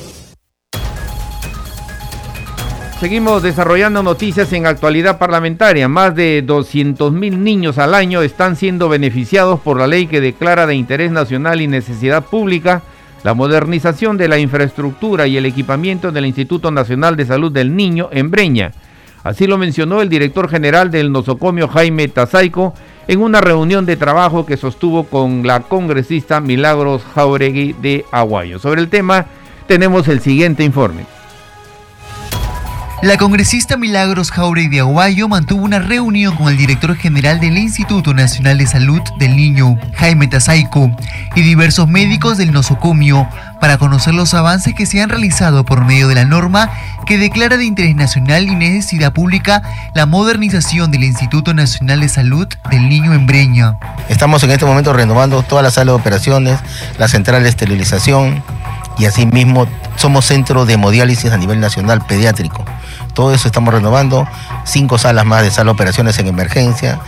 Seguimos 3.00 3.42
desarrollando 3.42 4.02
noticias 4.02 4.50
en 4.54 4.64
actualidad 4.64 5.18
parlamentaria. 5.18 5.86
Más 5.86 6.14
de 6.14 6.42
200.000 6.46 7.36
niños 7.36 7.76
al 7.76 7.94
año 7.94 8.22
están 8.22 8.56
siendo 8.56 8.88
beneficiados 8.88 9.60
por 9.60 9.78
la 9.78 9.86
ley 9.86 10.06
que 10.06 10.22
declara 10.22 10.66
de 10.66 10.76
interés 10.76 11.10
nacional 11.10 11.60
y 11.60 11.66
necesidad 11.66 12.24
pública 12.24 12.82
la 13.26 13.34
modernización 13.34 14.16
de 14.16 14.28
la 14.28 14.38
infraestructura 14.38 15.26
y 15.26 15.36
el 15.36 15.46
equipamiento 15.46 16.12
del 16.12 16.26
Instituto 16.26 16.70
Nacional 16.70 17.16
de 17.16 17.26
Salud 17.26 17.50
del 17.50 17.74
Niño 17.74 18.08
en 18.12 18.30
Breña. 18.30 18.70
Así 19.24 19.48
lo 19.48 19.58
mencionó 19.58 20.00
el 20.00 20.08
director 20.08 20.48
general 20.48 20.92
del 20.92 21.10
nosocomio 21.10 21.66
Jaime 21.66 22.06
Tazaico 22.06 22.72
en 23.08 23.20
una 23.20 23.40
reunión 23.40 23.84
de 23.84 23.96
trabajo 23.96 24.46
que 24.46 24.56
sostuvo 24.56 25.08
con 25.08 25.44
la 25.44 25.58
congresista 25.58 26.40
Milagros 26.40 27.02
Jauregui 27.16 27.72
de 27.82 28.04
Aguayo. 28.12 28.60
Sobre 28.60 28.80
el 28.80 28.90
tema 28.90 29.26
tenemos 29.66 30.06
el 30.06 30.20
siguiente 30.20 30.62
informe. 30.62 31.15
La 33.02 33.18
congresista 33.18 33.76
Milagros 33.76 34.30
Jauregui 34.30 34.78
Aguayo 34.78 35.28
mantuvo 35.28 35.62
una 35.62 35.78
reunión 35.78 36.34
con 36.34 36.48
el 36.48 36.56
director 36.56 36.96
general 36.96 37.38
del 37.40 37.58
Instituto 37.58 38.14
Nacional 38.14 38.56
de 38.56 38.66
Salud 38.66 39.02
del 39.18 39.36
Niño, 39.36 39.78
Jaime 39.96 40.28
Tazaico, 40.28 40.90
y 41.34 41.42
diversos 41.42 41.88
médicos 41.88 42.38
del 42.38 42.52
nosocomio 42.52 43.28
para 43.60 43.76
conocer 43.76 44.14
los 44.14 44.32
avances 44.32 44.74
que 44.74 44.86
se 44.86 45.02
han 45.02 45.10
realizado 45.10 45.66
por 45.66 45.84
medio 45.84 46.08
de 46.08 46.14
la 46.14 46.24
norma 46.24 46.70
que 47.04 47.18
declara 47.18 47.58
de 47.58 47.66
interés 47.66 47.94
nacional 47.94 48.48
y 48.48 48.54
necesidad 48.54 49.12
pública 49.12 49.62
la 49.94 50.06
modernización 50.06 50.90
del 50.90 51.04
Instituto 51.04 51.52
Nacional 51.52 52.00
de 52.00 52.08
Salud 52.08 52.48
del 52.70 52.88
Niño 52.88 53.12
en 53.12 53.26
Breña. 53.26 53.78
Estamos 54.08 54.42
en 54.42 54.52
este 54.52 54.64
momento 54.64 54.94
renovando 54.94 55.42
toda 55.42 55.60
la 55.60 55.70
sala 55.70 55.92
de 55.92 55.98
operaciones, 55.98 56.58
la 56.98 57.08
central 57.08 57.42
de 57.42 57.50
esterilización 57.50 58.42
y 58.98 59.04
asimismo 59.04 59.68
somos 59.96 60.24
centro 60.24 60.64
de 60.64 60.74
hemodiálisis 60.74 61.30
a 61.30 61.36
nivel 61.36 61.60
nacional 61.60 62.04
pediátrico. 62.06 62.64
Todo 63.16 63.32
eso 63.32 63.48
estamos 63.48 63.72
renovando, 63.72 64.28
cinco 64.66 64.98
salas 64.98 65.24
más 65.24 65.42
de 65.42 65.50
sala 65.50 65.68
de 65.68 65.70
operaciones 65.70 66.18
en 66.18 66.26
emergencia, 66.26 67.00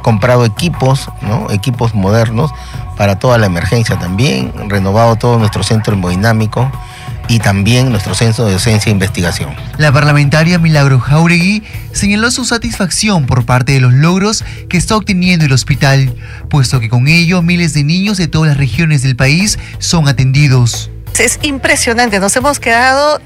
comprado 0.00 0.46
equipos, 0.46 1.10
¿no? 1.20 1.50
equipos 1.50 1.94
modernos 1.94 2.52
para 2.96 3.18
toda 3.18 3.36
la 3.36 3.44
emergencia 3.44 3.98
también, 3.98 4.54
renovado 4.70 5.16
todo 5.16 5.38
nuestro 5.38 5.62
centro 5.62 5.92
hemodinámico 5.92 6.72
y 7.28 7.38
también 7.40 7.90
nuestro 7.90 8.14
centro 8.14 8.46
de 8.46 8.52
docencia 8.52 8.88
e 8.88 8.92
investigación. 8.92 9.54
La 9.76 9.92
parlamentaria 9.92 10.58
Milagro 10.58 11.00
Jauregui 11.00 11.62
señaló 11.92 12.30
su 12.30 12.46
satisfacción 12.46 13.26
por 13.26 13.44
parte 13.44 13.72
de 13.72 13.80
los 13.80 13.92
logros 13.92 14.42
que 14.70 14.78
está 14.78 14.96
obteniendo 14.96 15.44
el 15.44 15.52
hospital, 15.52 16.14
puesto 16.48 16.80
que 16.80 16.88
con 16.88 17.08
ello 17.08 17.42
miles 17.42 17.74
de 17.74 17.84
niños 17.84 18.16
de 18.16 18.26
todas 18.26 18.48
las 18.48 18.56
regiones 18.56 19.02
del 19.02 19.16
país 19.16 19.58
son 19.80 20.08
atendidos. 20.08 20.90
Es 21.18 21.38
impresionante, 21.42 22.20
nos 22.20 22.34
hemos 22.36 22.58
quedado 22.58 23.20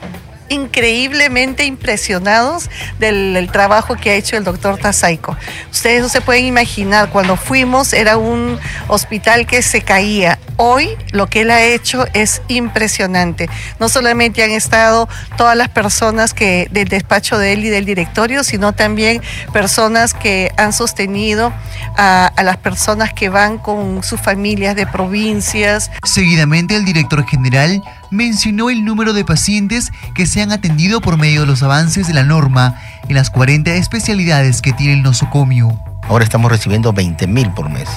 increíblemente 0.50 1.64
impresionados 1.64 2.68
del, 2.98 3.48
trabajo 3.50 3.96
que 3.96 4.10
ha 4.10 4.14
hecho 4.14 4.36
el 4.36 4.44
doctor 4.44 4.76
Tazaico. 4.76 5.36
Ustedes 5.70 6.02
no 6.02 6.08
se 6.08 6.20
pueden 6.20 6.44
imaginar, 6.44 7.08
cuando 7.10 7.36
fuimos 7.36 7.92
era 7.92 8.18
un 8.18 8.58
hospital 8.88 9.46
que 9.46 9.62
se 9.62 9.80
caía. 9.80 10.38
Hoy 10.56 10.90
lo 11.12 11.28
que 11.28 11.42
él 11.42 11.50
ha 11.50 11.62
hecho 11.62 12.04
es 12.12 12.42
impresionante. 12.48 13.48
No 13.78 13.88
solamente 13.88 14.42
han 14.42 14.50
estado 14.50 15.08
todas 15.38 15.56
las 15.56 15.70
personas 15.70 16.34
que 16.34 16.68
del 16.70 16.88
despacho 16.88 17.38
de 17.38 17.54
él 17.54 17.64
y 17.64 17.68
del 17.70 17.86
directorio, 17.86 18.44
sino 18.44 18.72
también 18.72 19.22
personas 19.52 20.12
que 20.12 20.52
han 20.56 20.72
sostenido 20.72 21.52
a 21.96 22.32
las 22.42 22.56
personas 22.58 23.12
que 23.14 23.28
van 23.28 23.58
con 23.58 24.02
sus 24.02 24.20
familias 24.20 24.76
de 24.76 24.86
provincias. 24.86 25.90
Seguidamente 26.04 26.76
el 26.76 26.84
director 26.84 27.24
general 27.26 27.82
mencionó 28.10 28.70
el 28.70 28.84
número 28.84 29.12
de 29.12 29.24
pacientes 29.24 29.92
que 30.14 30.26
se 30.26 30.39
han 30.42 30.52
atendido 30.52 31.00
por 31.00 31.16
medio 31.16 31.42
de 31.42 31.46
los 31.46 31.62
avances 31.62 32.06
de 32.06 32.14
la 32.14 32.24
norma 32.24 32.80
en 33.08 33.14
las 33.14 33.30
40 33.30 33.72
especialidades 33.72 34.62
que 34.62 34.72
tiene 34.72 34.94
el 34.94 35.02
nosocomio. 35.02 35.78
Ahora 36.08 36.24
estamos 36.24 36.50
recibiendo 36.50 36.92
20.000 36.92 37.54
por 37.54 37.70
mes, 37.70 37.88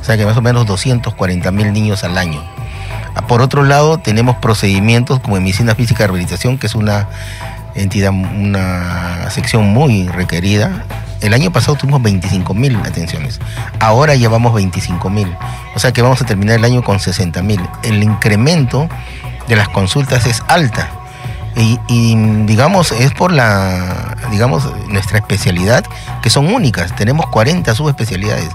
o 0.00 0.04
sea 0.04 0.16
que 0.16 0.26
más 0.26 0.36
o 0.36 0.42
menos 0.42 0.66
240.000 0.66 1.72
niños 1.72 2.04
al 2.04 2.18
año. 2.18 2.42
Ah, 3.14 3.26
por 3.26 3.42
otro 3.42 3.62
lado, 3.62 3.98
tenemos 3.98 4.36
procedimientos 4.36 5.20
como 5.20 5.36
en 5.36 5.44
medicina 5.44 5.74
física 5.74 6.04
de 6.04 6.08
rehabilitación, 6.08 6.58
que 6.58 6.66
es 6.66 6.74
una 6.74 7.08
entidad, 7.74 8.10
una 8.10 9.30
sección 9.30 9.68
muy 9.68 10.08
requerida. 10.08 10.84
El 11.20 11.32
año 11.32 11.52
pasado 11.52 11.76
tuvimos 11.76 12.02
25.000 12.02 12.86
atenciones, 12.86 13.40
ahora 13.80 14.14
llevamos 14.14 14.52
25.000, 14.52 15.38
o 15.74 15.78
sea 15.78 15.92
que 15.92 16.02
vamos 16.02 16.20
a 16.20 16.26
terminar 16.26 16.56
el 16.58 16.64
año 16.64 16.82
con 16.82 16.98
60.000. 16.98 17.66
El 17.84 18.02
incremento 18.02 18.88
de 19.48 19.56
las 19.56 19.68
consultas 19.68 20.26
es 20.26 20.42
alta. 20.48 20.90
Y, 21.56 22.16
digamos, 22.46 22.90
es 22.92 23.12
por 23.12 23.32
la, 23.32 24.16
digamos, 24.30 24.68
nuestra 24.88 25.18
especialidad, 25.18 25.84
que 26.22 26.30
son 26.30 26.52
únicas. 26.52 26.94
Tenemos 26.96 27.26
40 27.26 27.74
subespecialidades. 27.74 28.48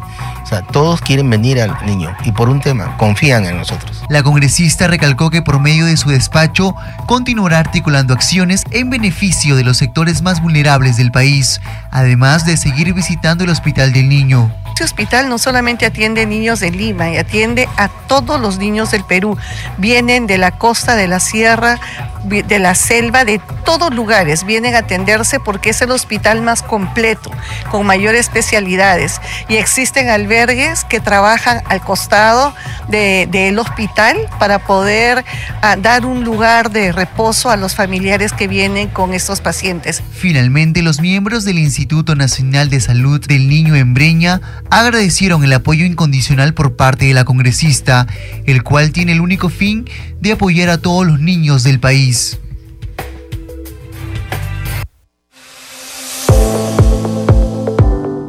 O 0.50 0.52
sea, 0.52 0.64
todos 0.64 1.00
quieren 1.00 1.30
venir 1.30 1.62
al 1.62 1.86
niño 1.86 2.12
y 2.26 2.32
por 2.32 2.50
un 2.50 2.60
tema, 2.60 2.98
confían 2.98 3.46
en 3.46 3.58
nosotros. 3.58 4.04
La 4.10 4.24
congresista 4.24 4.88
recalcó 4.88 5.30
que 5.30 5.44
por 5.44 5.60
medio 5.60 5.86
de 5.86 5.96
su 5.96 6.10
despacho 6.10 6.74
continuará 7.06 7.60
articulando 7.60 8.16
acciones 8.16 8.64
en 8.72 8.90
beneficio 8.90 9.56
de 9.56 9.64
los 9.64 9.78
sectores 9.78 10.24
más 10.24 10.42
vulnerables 10.42 10.98
del 10.98 11.12
país, 11.12 11.62
además 11.92 12.48
de 12.48 12.58
seguir 12.58 12.96
visitando 12.96 13.44
el 13.44 13.52
Hospital 13.52 13.94
del 13.94 14.10
Niño. 14.10 14.52
Este 14.70 14.86
hospital 14.86 15.28
no 15.28 15.38
solamente 15.38 15.86
atiende 15.86 16.26
niños 16.26 16.62
de 16.62 16.72
Lima, 16.72 17.08
atiende 17.20 17.68
a 17.76 17.90
todos 17.90 18.40
los 18.40 18.58
niños 18.60 18.92
del 18.92 19.04
Perú. 19.04 19.38
Vienen 19.78 20.26
de 20.26 20.38
la 20.38 20.52
costa, 20.52 20.96
de 20.96 21.10
la 21.10 21.20
sierra, 21.20 21.78
de 22.24 22.60
la 22.60 22.76
selva, 22.76 23.26
de 23.26 23.42
todos 23.66 23.94
lugares. 23.94 24.46
Vienen 24.46 24.76
a 24.76 24.80
atenderse 24.80 25.42
porque 25.42 25.72
es 25.72 25.82
el 25.82 25.92
hospital 25.92 26.42
más 26.42 26.64
completo, 26.64 27.30
con 27.70 27.86
mayores 27.86 28.22
especialidades. 28.22 29.20
Y 29.50 29.58
existen 29.58 30.08
albergues 30.08 30.39
que 30.88 31.02
trabajan 31.02 31.62
al 31.66 31.82
costado 31.82 32.54
del 32.88 33.60
hospital 33.60 34.16
para 34.40 34.60
poder 34.60 35.26
ah, 35.62 35.76
dar 35.76 36.06
un 36.06 36.24
lugar 36.24 36.72
de 36.72 36.94
reposo 36.94 37.50
a 37.50 37.58
los 37.58 37.76
familiares 37.76 38.32
que 38.32 38.48
vienen 38.48 38.88
con 38.88 39.14
estos 39.14 39.42
pacientes. 39.42 40.02
Finalmente, 40.14 40.82
los 40.82 41.02
miembros 41.02 41.44
del 41.44 41.60
Instituto 41.60 42.16
Nacional 42.16 42.70
de 42.70 42.80
Salud 42.80 43.20
del 43.20 43.50
Niño 43.50 43.76
en 43.76 43.94
Breña 43.94 44.40
agradecieron 44.70 45.44
el 45.44 45.52
apoyo 45.52 45.86
incondicional 45.86 46.54
por 46.54 46.78
parte 46.78 47.06
de 47.08 47.14
la 47.14 47.26
congresista, 47.26 48.08
el 48.46 48.64
cual 48.64 48.94
tiene 48.94 49.12
el 49.12 49.20
único 49.20 49.50
fin 49.50 49.90
de 50.22 50.32
apoyar 50.32 50.70
a 50.70 50.78
todos 50.78 51.06
los 51.06 51.20
niños 51.20 51.64
del 51.64 51.82
país. 51.82 52.40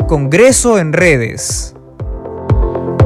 Congreso 0.08 0.80
en 0.80 0.92
redes. 0.92 1.72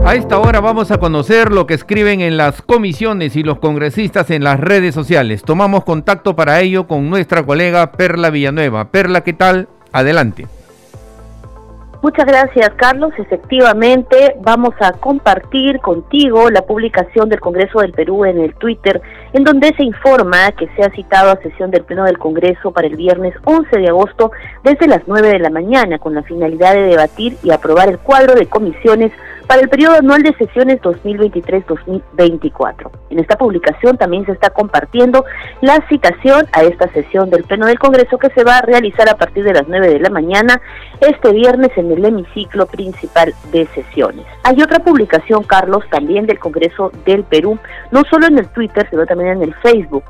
A 0.07 0.17
esta 0.17 0.39
hora 0.39 0.61
vamos 0.61 0.91
a 0.91 0.99
conocer 0.99 1.51
lo 1.51 1.67
que 1.67 1.73
escriben 1.73 2.21
en 2.21 2.37
las 2.37 2.61
comisiones 2.61 3.37
y 3.37 3.43
los 3.43 3.59
congresistas 3.59 4.31
en 4.31 4.45
las 4.45 4.61
redes 4.61 4.95
sociales. 4.95 5.43
Tomamos 5.43 5.85
contacto 5.85 6.37
para 6.37 6.61
ello 6.61 6.87
con 6.87 7.09
nuestra 7.09 7.43
colega 7.43 7.91
Perla 7.93 8.29
Villanueva. 8.29 8.91
Perla, 8.91 9.23
¿qué 9.23 9.33
tal? 9.33 9.67
Adelante. 9.93 10.47
Muchas 12.03 12.27
gracias, 12.27 12.71
Carlos. 12.77 13.15
Efectivamente, 13.17 14.37
vamos 14.43 14.75
a 14.81 14.93
compartir 14.93 15.81
contigo 15.81 16.51
la 16.51 16.61
publicación 16.61 17.31
del 17.31 17.41
Congreso 17.41 17.81
del 17.81 17.93
Perú 17.93 18.27
en 18.27 18.41
el 18.41 18.55
Twitter, 18.57 19.01
en 19.33 19.43
donde 19.43 19.73
se 19.75 19.85
informa 19.85 20.53
que 20.53 20.69
se 20.77 20.83
ha 20.83 20.91
citado 20.91 21.31
a 21.31 21.37
sesión 21.37 21.71
del 21.71 21.83
Pleno 21.83 22.05
del 22.05 22.19
Congreso 22.19 22.73
para 22.73 22.89
el 22.89 22.97
viernes 22.97 23.33
11 23.45 23.79
de 23.79 23.89
agosto 23.89 24.33
desde 24.63 24.87
las 24.87 25.01
9 25.07 25.29
de 25.29 25.39
la 25.39 25.49
mañana, 25.49 25.99
con 25.99 26.15
la 26.15 26.23
finalidad 26.23 26.75
de 26.75 26.83
debatir 26.83 27.39
y 27.43 27.53
aprobar 27.53 27.89
el 27.89 27.99
cuadro 27.99 28.35
de 28.35 28.45
comisiones 28.45 29.11
para 29.47 29.61
el 29.61 29.69
periodo 29.69 29.97
anual 29.97 30.23
de 30.23 30.35
sesiones 30.35 30.81
2023-2024. 30.83 32.91
En 33.11 33.19
esta 33.19 33.37
publicación 33.37 33.97
también 33.97 34.25
se 34.27 34.33
está 34.33 34.51
compartiendo 34.51 35.25
la 35.61 35.85
citación 35.89 36.47
a 36.53 36.63
esta 36.63 36.89
sesión 36.93 37.31
del 37.31 37.45
Pleno 37.45 37.67
del 37.67 37.79
Congreso 37.79 38.19
que 38.19 38.31
se 38.31 38.45
va 38.45 38.59
a 38.59 38.63
realizar 38.63 39.09
a 39.09 39.17
partir 39.17 39.45
de 39.45 39.55
las 39.55 39.69
9 39.69 39.89
de 39.89 40.01
la 40.01 40.11
mañana 40.11 40.61
este 41.01 41.33
viernes 41.33 41.71
en 41.77 41.93
el 41.93 42.05
hemiciclo 42.05 42.67
principal 42.67 43.35
de 43.53 43.67
sesiones. 43.75 44.27
Hay 44.45 44.61
otra 44.63 44.81
publicación, 44.81 45.45
Carlos, 45.45 45.85
también 45.91 46.27
del 46.27 46.39
Congreso 46.39 46.91
del 47.05 47.25
Perú, 47.25 47.59
no 47.91 48.03
solo 48.11 48.27
en 48.27 48.39
el 48.39 48.49
Twitter, 48.49 48.87
sino 48.91 49.07
también 49.07 49.31
en 49.31 49.43
el 49.43 49.55
Facebook 49.57 50.05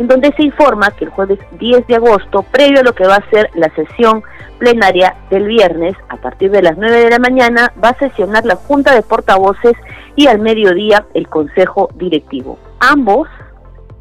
en 0.00 0.08
donde 0.08 0.32
se 0.32 0.42
informa 0.42 0.90
que 0.92 1.04
el 1.04 1.10
jueves 1.10 1.38
10 1.58 1.86
de 1.86 1.96
agosto, 1.96 2.42
previo 2.50 2.80
a 2.80 2.82
lo 2.82 2.94
que 2.94 3.06
va 3.06 3.16
a 3.16 3.28
ser 3.28 3.50
la 3.54 3.68
sesión 3.74 4.22
plenaria 4.58 5.14
del 5.28 5.46
viernes, 5.46 5.94
a 6.08 6.16
partir 6.16 6.50
de 6.50 6.62
las 6.62 6.78
9 6.78 7.00
de 7.00 7.10
la 7.10 7.18
mañana, 7.18 7.70
va 7.84 7.90
a 7.90 7.98
sesionar 7.98 8.46
la 8.46 8.56
Junta 8.56 8.94
de 8.94 9.02
Portavoces 9.02 9.74
y 10.16 10.26
al 10.26 10.38
mediodía 10.38 11.04
el 11.12 11.28
Consejo 11.28 11.90
Directivo. 11.96 12.58
Ambos 12.80 13.28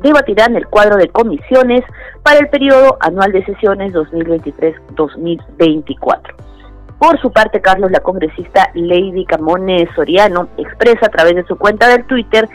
debatirán 0.02 0.56
el 0.56 0.68
cuadro 0.68 0.96
de 0.96 1.10
comisiones 1.10 1.84
para 2.24 2.40
el 2.40 2.48
periodo 2.48 2.96
anual 3.02 3.34
de 3.34 3.44
sesiones 3.44 3.92
2023-2024. 3.92 6.22
Por 6.98 7.20
su 7.20 7.30
parte, 7.34 7.60
Carlos, 7.60 7.92
la 7.92 8.00
congresista 8.00 8.72
Lady 8.74 9.26
Camone 9.26 9.86
Soriano 9.96 10.48
expresa 10.56 11.08
a 11.08 11.10
través 11.10 11.36
de 11.36 11.44
su 11.44 11.58
cuenta 11.58 11.90
del 11.90 12.06
Twitter 12.06 12.48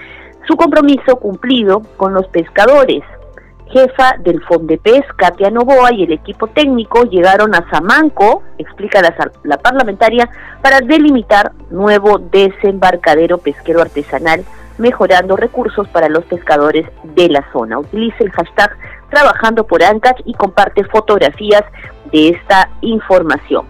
su 0.49 0.57
compromiso 0.57 1.17
cumplido 1.17 1.83
con 1.99 2.15
los 2.15 2.27
pescadores. 2.29 3.03
Jefa 3.75 4.15
del 4.21 4.41
Fondepes, 4.45 5.03
Katia 5.17 5.51
Novoa, 5.51 5.93
y 5.93 6.05
el 6.05 6.13
equipo 6.13 6.47
técnico 6.47 7.03
llegaron 7.03 7.57
a 7.57 7.69
Samanco, 7.71 8.45
explica 8.57 9.03
la, 9.03 9.13
la 9.43 9.59
parlamentaria, 9.59 10.31
para 10.63 10.81
delimitar 10.81 11.51
nuevo 11.71 12.19
desembarcadero 12.19 13.39
pesquero 13.39 13.83
artesanal 13.83 14.45
mejorando 14.79 15.37
recursos 15.37 15.89
para 15.89 16.09
los 16.09 16.25
pescadores 16.25 16.87
de 17.03 17.29
la 17.29 17.45
zona. 17.53 17.81
Utilice 17.81 18.23
el 18.23 18.31
hashtag 18.31 18.77
Trabajando 19.11 19.67
por 19.67 19.83
Ancash 19.83 20.21
y 20.25 20.35
comparte 20.35 20.85
fotografías 20.85 21.65
de 22.13 22.31
esta 22.31 22.69
información. 22.81 23.67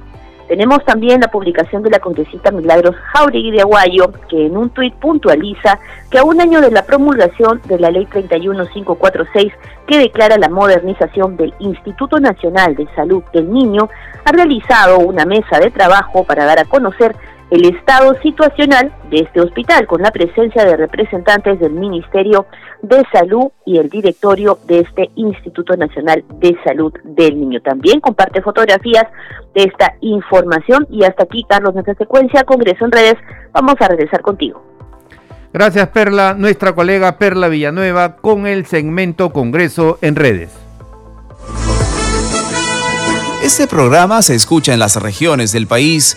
Tenemos 0.48 0.85
también 0.85 1.20
la 1.20 1.28
publicación 1.28 1.83
de 1.83 1.90
la 1.90 2.00
congresista 2.00 2.50
Milagros 2.50 2.94
Jauregui 3.12 3.50
de 3.50 3.62
Aguayo, 3.62 4.12
que 4.28 4.46
en 4.46 4.57
un 4.57 4.70
tuit 4.70 4.94
puntualiza 4.94 5.78
que 6.11 6.18
a 6.18 6.24
un 6.24 6.40
año 6.40 6.61
de 6.61 6.70
la 6.70 6.85
promulgación 6.85 7.62
de 7.66 7.78
la 7.78 7.90
Ley 7.90 8.07
31546, 8.07 9.52
que 9.87 9.98
declara 9.98 10.37
la 10.37 10.50
modernización 10.50 11.37
del 11.37 11.54
Instituto 11.61 12.20
Nacional 12.20 12.74
de 12.74 12.87
Salud 12.94 13.22
del 13.33 13.50
Niño, 13.50 13.88
ha 14.24 14.33
realizado 14.33 14.98
una 14.98 15.24
mesa 15.24 15.59
de 15.59 15.70
trabajo 15.70 16.24
para 16.24 16.44
dar 16.44 16.59
a 16.59 16.64
conocer 16.66 17.16
el 17.50 17.66
estado 17.66 18.14
situacional 18.22 18.92
de 19.11 19.20
este 19.20 19.40
hospital, 19.40 19.87
con 19.87 20.02
la 20.02 20.11
presencia 20.11 20.64
de 20.64 20.76
representantes 20.76 21.61
del 21.61 21.72
Ministerio 21.72 22.46
de 22.83 23.02
Salud 23.12 23.50
y 23.64 23.78
el 23.78 23.88
directorio 23.88 24.59
de 24.66 24.80
este 24.80 25.11
Instituto 25.14 25.76
Nacional 25.76 26.24
de 26.40 26.57
Salud 26.64 26.92
del 27.04 27.38
Niño. 27.38 27.61
También 27.61 28.00
comparte 28.00 28.42
fotografías 28.42 29.07
de 29.54 29.64
esta 29.64 29.94
información 30.00 30.87
y 30.90 31.04
hasta 31.04 31.24
aquí, 31.24 31.44
Carlos, 31.48 31.74
nuestra 31.74 31.94
secuencia 31.94 32.44
Congreso 32.44 32.85
en 32.85 32.92
Redes. 32.92 33.16
Vamos 33.52 33.74
a 33.78 33.88
regresar 33.88 34.22
contigo. 34.22 34.62
Gracias, 35.52 35.88
Perla. 35.88 36.35
Nuestra 36.37 36.74
colega 36.74 37.16
Perla 37.16 37.48
Villanueva 37.48 38.16
con 38.16 38.46
el 38.46 38.66
segmento 38.66 39.33
Congreso 39.33 39.98
en 40.02 40.16
Redes. 40.16 40.50
Este 43.44 43.66
programa 43.68 44.22
se 44.22 44.35
escucha 44.35 44.72
en 44.72 44.80
las 44.80 45.00
regiones 45.00 45.52
del 45.52 45.66
país 45.66 46.16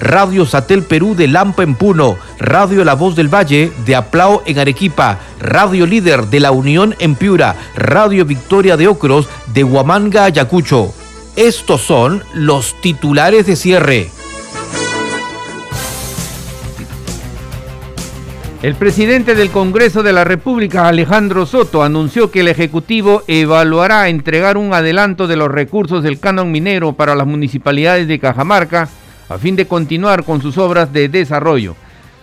Radio 0.00 0.44
Satel 0.44 0.82
Perú 0.82 1.14
de 1.14 1.28
Lampa 1.28 1.62
en 1.62 1.74
Puno, 1.74 2.16
Radio 2.38 2.84
La 2.84 2.94
Voz 2.94 3.16
del 3.16 3.32
Valle 3.32 3.72
de 3.84 3.96
Aplao 3.96 4.42
en 4.46 4.58
Arequipa, 4.58 5.18
Radio 5.40 5.86
Líder 5.86 6.26
de 6.26 6.40
La 6.40 6.50
Unión 6.50 6.94
en 6.98 7.14
Piura, 7.14 7.56
Radio 7.76 8.24
Victoria 8.24 8.76
de 8.76 8.88
Ocros 8.88 9.28
de 9.52 9.64
Huamanga, 9.64 10.24
Ayacucho. 10.24 10.92
Estos 11.36 11.82
son 11.82 12.22
los 12.34 12.80
titulares 12.80 13.46
de 13.46 13.56
cierre. 13.56 14.10
El 18.62 18.74
presidente 18.74 19.34
del 19.34 19.50
Congreso 19.50 20.02
de 20.02 20.12
la 20.12 20.24
República, 20.24 20.88
Alejandro 20.88 21.46
Soto, 21.46 21.82
anunció 21.82 22.30
que 22.30 22.40
el 22.40 22.48
Ejecutivo 22.48 23.22
evaluará 23.28 24.08
entregar 24.08 24.56
un 24.56 24.72
adelanto 24.72 25.26
de 25.26 25.36
los 25.36 25.50
recursos 25.50 26.02
del 26.02 26.18
canon 26.18 26.50
minero 26.50 26.94
para 26.94 27.14
las 27.14 27.26
municipalidades 27.26 28.08
de 28.08 28.18
Cajamarca 28.18 28.88
a 29.28 29.38
fin 29.38 29.56
de 29.56 29.66
continuar 29.66 30.24
con 30.24 30.40
sus 30.40 30.58
obras 30.58 30.92
de 30.92 31.08
desarrollo. 31.08 31.76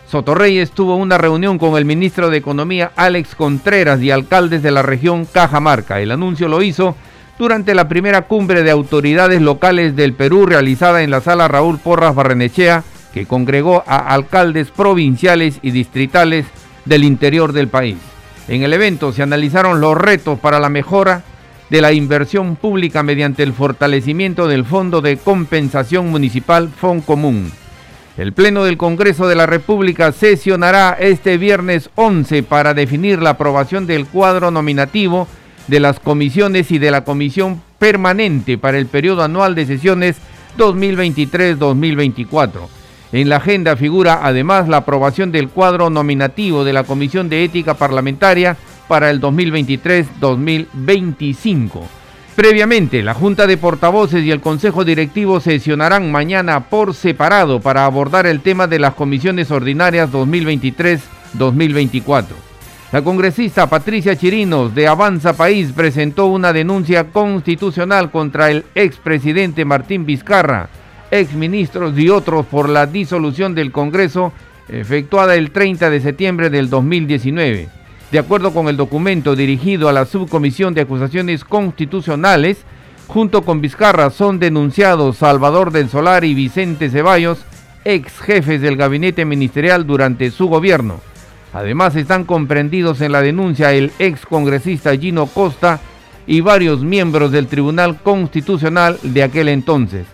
Soto 0.09 0.35
Reyes 0.35 0.71
tuvo 0.71 0.95
una 0.95 1.17
reunión 1.17 1.57
con 1.57 1.75
el 1.75 1.85
ministro 1.85 2.29
de 2.29 2.37
Economía, 2.37 2.91
Alex 2.95 3.35
Contreras, 3.35 4.01
y 4.01 4.11
alcaldes 4.11 4.61
de 4.61 4.71
la 4.71 4.83
región 4.83 5.25
Cajamarca. 5.25 5.99
El 6.01 6.11
anuncio 6.11 6.47
lo 6.47 6.61
hizo 6.61 6.95
durante 7.39 7.73
la 7.73 7.87
primera 7.87 8.23
cumbre 8.23 8.63
de 8.63 8.71
autoridades 8.71 9.41
locales 9.41 9.95
del 9.95 10.13
Perú 10.13 10.45
realizada 10.45 11.01
en 11.01 11.09
la 11.09 11.21
sala 11.21 11.47
Raúl 11.47 11.79
Porras 11.79 12.13
Barrenechea 12.13 12.83
que 13.13 13.25
congregó 13.25 13.83
a 13.87 14.13
alcaldes 14.13 14.71
provinciales 14.71 15.59
y 15.61 15.71
distritales 15.71 16.45
del 16.85 17.03
interior 17.03 17.53
del 17.53 17.67
país. 17.67 17.97
En 18.47 18.63
el 18.63 18.73
evento 18.73 19.13
se 19.13 19.23
analizaron 19.23 19.79
los 19.79 19.97
retos 19.97 20.39
para 20.39 20.59
la 20.59 20.69
mejora 20.69 21.23
de 21.69 21.81
la 21.81 21.93
inversión 21.93 22.55
pública 22.55 23.03
mediante 23.03 23.43
el 23.43 23.53
fortalecimiento 23.53 24.47
del 24.47 24.65
Fondo 24.65 25.01
de 25.01 25.17
Compensación 25.17 26.09
Municipal 26.09 26.71
Común. 27.05 27.51
El 28.15 28.33
Pleno 28.33 28.63
del 28.63 28.77
Congreso 28.77 29.27
de 29.27 29.35
la 29.35 29.47
República 29.47 30.11
sesionará 30.11 30.95
este 30.99 31.37
viernes 31.37 31.89
11 31.95 32.43
para 32.43 32.75
definir 32.75 33.21
la 33.21 33.31
aprobación 33.31 33.87
del 33.87 34.05
cuadro 34.05 34.51
nominativo 34.51 35.27
de 35.67 35.79
las 35.79 35.99
comisiones 35.99 36.69
y 36.71 36.77
de 36.77 36.91
la 36.91 37.03
comisión 37.03 37.61
permanente 37.79 38.57
para 38.57 38.77
el 38.77 38.85
periodo 38.85 39.23
anual 39.23 39.55
de 39.55 39.65
sesiones 39.65 40.17
2023-2024. 40.57 42.51
En 43.13 43.29
la 43.29 43.37
agenda 43.37 43.75
figura 43.75 44.19
además 44.23 44.67
la 44.67 44.77
aprobación 44.77 45.31
del 45.31 45.49
cuadro 45.49 45.89
nominativo 45.89 46.63
de 46.63 46.73
la 46.73 46.83
Comisión 46.83 47.29
de 47.29 47.43
Ética 47.43 47.75
Parlamentaria 47.75 48.57
para 48.87 49.09
el 49.09 49.19
2023-2025. 49.21 51.81
Previamente, 52.35 53.03
la 53.03 53.13
Junta 53.13 53.45
de 53.45 53.57
Portavoces 53.57 54.23
y 54.23 54.31
el 54.31 54.41
Consejo 54.41 54.83
Directivo 54.83 55.39
sesionarán 55.39 56.11
mañana 56.11 56.61
por 56.61 56.95
separado 56.95 57.59
para 57.59 57.85
abordar 57.85 58.25
el 58.25 58.41
tema 58.41 58.65
de 58.67 58.79
las 58.79 58.95
comisiones 58.95 59.51
ordinarias 59.51 60.11
2023-2024. 60.11 62.25
La 62.91 63.03
congresista 63.03 63.67
Patricia 63.67 64.15
Chirinos 64.15 64.73
de 64.75 64.87
Avanza 64.87 65.33
País 65.33 65.71
presentó 65.75 66.27
una 66.27 66.53
denuncia 66.53 67.05
constitucional 67.05 68.11
contra 68.11 68.51
el 68.51 68.65
expresidente 68.75 69.65
Martín 69.65 70.05
Vizcarra 70.05 70.69
exministros 71.13 71.97
y 71.97 72.09
otros 72.09 72.45
por 72.47 72.67
la 72.67 72.87
disolución 72.87 73.53
del 73.53 73.71
Congreso 73.71 74.33
efectuada 74.67 75.35
el 75.35 75.51
30 75.51 75.89
de 75.89 76.01
septiembre 76.01 76.49
del 76.49 76.69
2019. 76.69 77.69
De 78.13 78.19
acuerdo 78.19 78.53
con 78.53 78.67
el 78.67 78.77
documento 78.77 79.35
dirigido 79.35 79.89
a 79.89 79.91
la 79.91 80.05
Subcomisión 80.05 80.75
de 80.75 80.81
Acusaciones 80.81 81.43
Constitucionales, 81.43 82.63
junto 83.07 83.41
con 83.41 83.59
Vizcarra 83.59 84.11
son 84.11 84.37
denunciados 84.37 85.17
Salvador 85.17 85.71
del 85.71 85.89
Solar 85.89 86.23
y 86.23 86.35
Vicente 86.35 86.91
Ceballos, 86.91 87.39
ex 87.83 88.19
jefes 88.19 88.61
del 88.61 88.77
gabinete 88.77 89.25
ministerial 89.25 89.87
durante 89.87 90.29
su 90.29 90.47
gobierno. 90.47 90.99
Además 91.53 91.95
están 91.95 92.23
comprendidos 92.23 93.01
en 93.01 93.13
la 93.13 93.23
denuncia 93.23 93.73
el 93.73 93.91
ex 93.97 94.27
congresista 94.27 94.95
Gino 94.95 95.25
Costa 95.25 95.79
y 96.27 96.41
varios 96.41 96.83
miembros 96.83 97.31
del 97.31 97.47
Tribunal 97.47 97.99
Constitucional 97.99 98.99
de 99.01 99.23
aquel 99.23 99.49
entonces. 99.49 100.05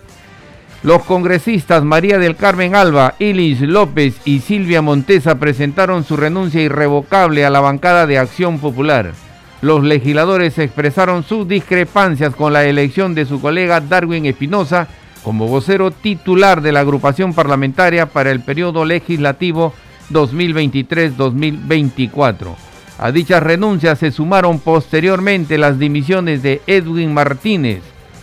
Los 0.82 1.02
congresistas 1.02 1.84
María 1.84 2.18
del 2.18 2.36
Carmen 2.36 2.74
Alba, 2.74 3.14
Ilis 3.18 3.60
López 3.60 4.18
y 4.24 4.40
Silvia 4.40 4.80
Montesa 4.80 5.34
presentaron 5.34 6.04
su 6.04 6.16
renuncia 6.16 6.62
irrevocable 6.62 7.44
a 7.44 7.50
la 7.50 7.60
bancada 7.60 8.06
de 8.06 8.16
Acción 8.16 8.58
Popular. 8.58 9.12
Los 9.60 9.84
legisladores 9.84 10.58
expresaron 10.58 11.22
sus 11.22 11.46
discrepancias 11.46 12.34
con 12.34 12.54
la 12.54 12.64
elección 12.64 13.14
de 13.14 13.26
su 13.26 13.42
colega 13.42 13.82
Darwin 13.82 14.24
Espinosa 14.24 14.88
como 15.22 15.48
vocero 15.48 15.90
titular 15.90 16.62
de 16.62 16.72
la 16.72 16.80
agrupación 16.80 17.34
parlamentaria 17.34 18.06
para 18.06 18.30
el 18.30 18.40
periodo 18.40 18.86
legislativo 18.86 19.74
2023-2024. 20.10 22.54
A 22.98 23.12
dichas 23.12 23.42
renuncias 23.42 23.98
se 23.98 24.12
sumaron 24.12 24.60
posteriormente 24.60 25.58
las 25.58 25.78
dimisiones 25.78 26.42
de 26.42 26.62
Edwin 26.66 27.12
Martínez, 27.12 27.82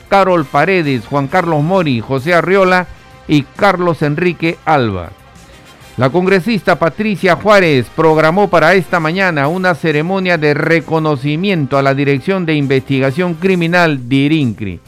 Carol 0.09 0.45
Paredes, 0.45 1.05
Juan 1.07 1.27
Carlos 1.27 1.63
Mori, 1.63 2.01
José 2.01 2.33
Arriola 2.33 2.87
y 3.27 3.43
Carlos 3.43 4.01
Enrique 4.01 4.57
Alba. 4.65 5.11
La 5.97 6.11
congresista 6.11 6.77
Patricia 6.77 7.35
Juárez 7.35 7.87
programó 7.95 8.49
para 8.49 8.75
esta 8.75 8.99
mañana 8.99 9.47
una 9.47 9.73
ceremonia 9.73 10.37
de 10.37 10.53
reconocimiento 10.53 11.77
a 11.77 11.81
la 11.81 11.95
Dirección 11.95 12.45
de 12.45 12.53
Investigación 12.53 13.33
Criminal 13.33 14.07
de 14.07 14.15
IRINCRI. 14.15 14.79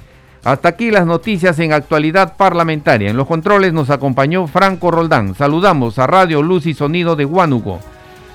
Hasta 0.44 0.70
aquí 0.70 0.92
las 0.92 1.08
noticias 1.08 1.58
en 1.60 1.74
actualidad 1.74 2.38
parlamentaria. 2.38 3.10
En 3.10 3.18
los 3.18 3.28
controles 3.28 3.74
nos 3.74 3.90
acompañó 3.90 4.46
Franco 4.46 4.92
Roldán. 4.92 5.34
Saludamos 5.36 6.00
a 6.00 6.06
Radio 6.06 6.44
Luz 6.44 6.66
y 6.66 6.74
Sonido 6.76 7.16
de 7.16 7.26
Huánuco, 7.26 7.80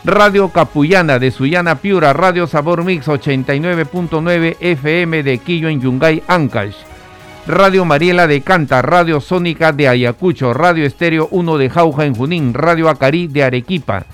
Radio 0.04 0.50
Capullana 0.50 1.18
de 1.18 1.30
Suyana 1.30 1.76
Piura, 1.76 2.12
Radio 2.12 2.46
Sabor 2.46 2.84
Mix 2.84 3.06
89.9 3.08 4.56
FM 4.60 5.22
de 5.22 5.38
Quillo 5.38 5.68
en 5.68 5.80
Yungay, 5.80 6.22
Ancash. 6.28 6.76
Radio 7.46 7.86
Mariela 7.86 8.26
de 8.26 8.42
Canta, 8.42 8.82
Radio 8.82 9.22
Sónica 9.22 9.72
de 9.72 9.88
Ayacucho, 9.88 10.52
Radio 10.52 10.84
Estéreo 10.84 11.28
1 11.30 11.56
de 11.56 11.70
Jauja 11.70 12.04
en 12.04 12.14
Junín, 12.14 12.52
Radio 12.52 12.90
Acarí 12.90 13.28
de 13.28 13.44
Arequipa, 13.44 14.04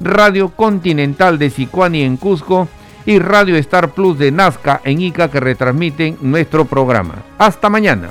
Radio 0.00 0.50
Continental 0.50 1.38
de 1.38 1.48
Sicuani 1.48 2.02
en 2.02 2.18
Cusco 2.18 2.68
y 3.06 3.18
Radio 3.18 3.56
Star 3.56 3.92
Plus 3.92 4.18
de 4.18 4.30
Nazca 4.30 4.82
en 4.84 5.00
Ica 5.00 5.30
que 5.30 5.40
retransmiten 5.40 6.18
nuestro 6.20 6.66
programa. 6.66 7.14
Hasta 7.38 7.70
mañana. 7.70 8.10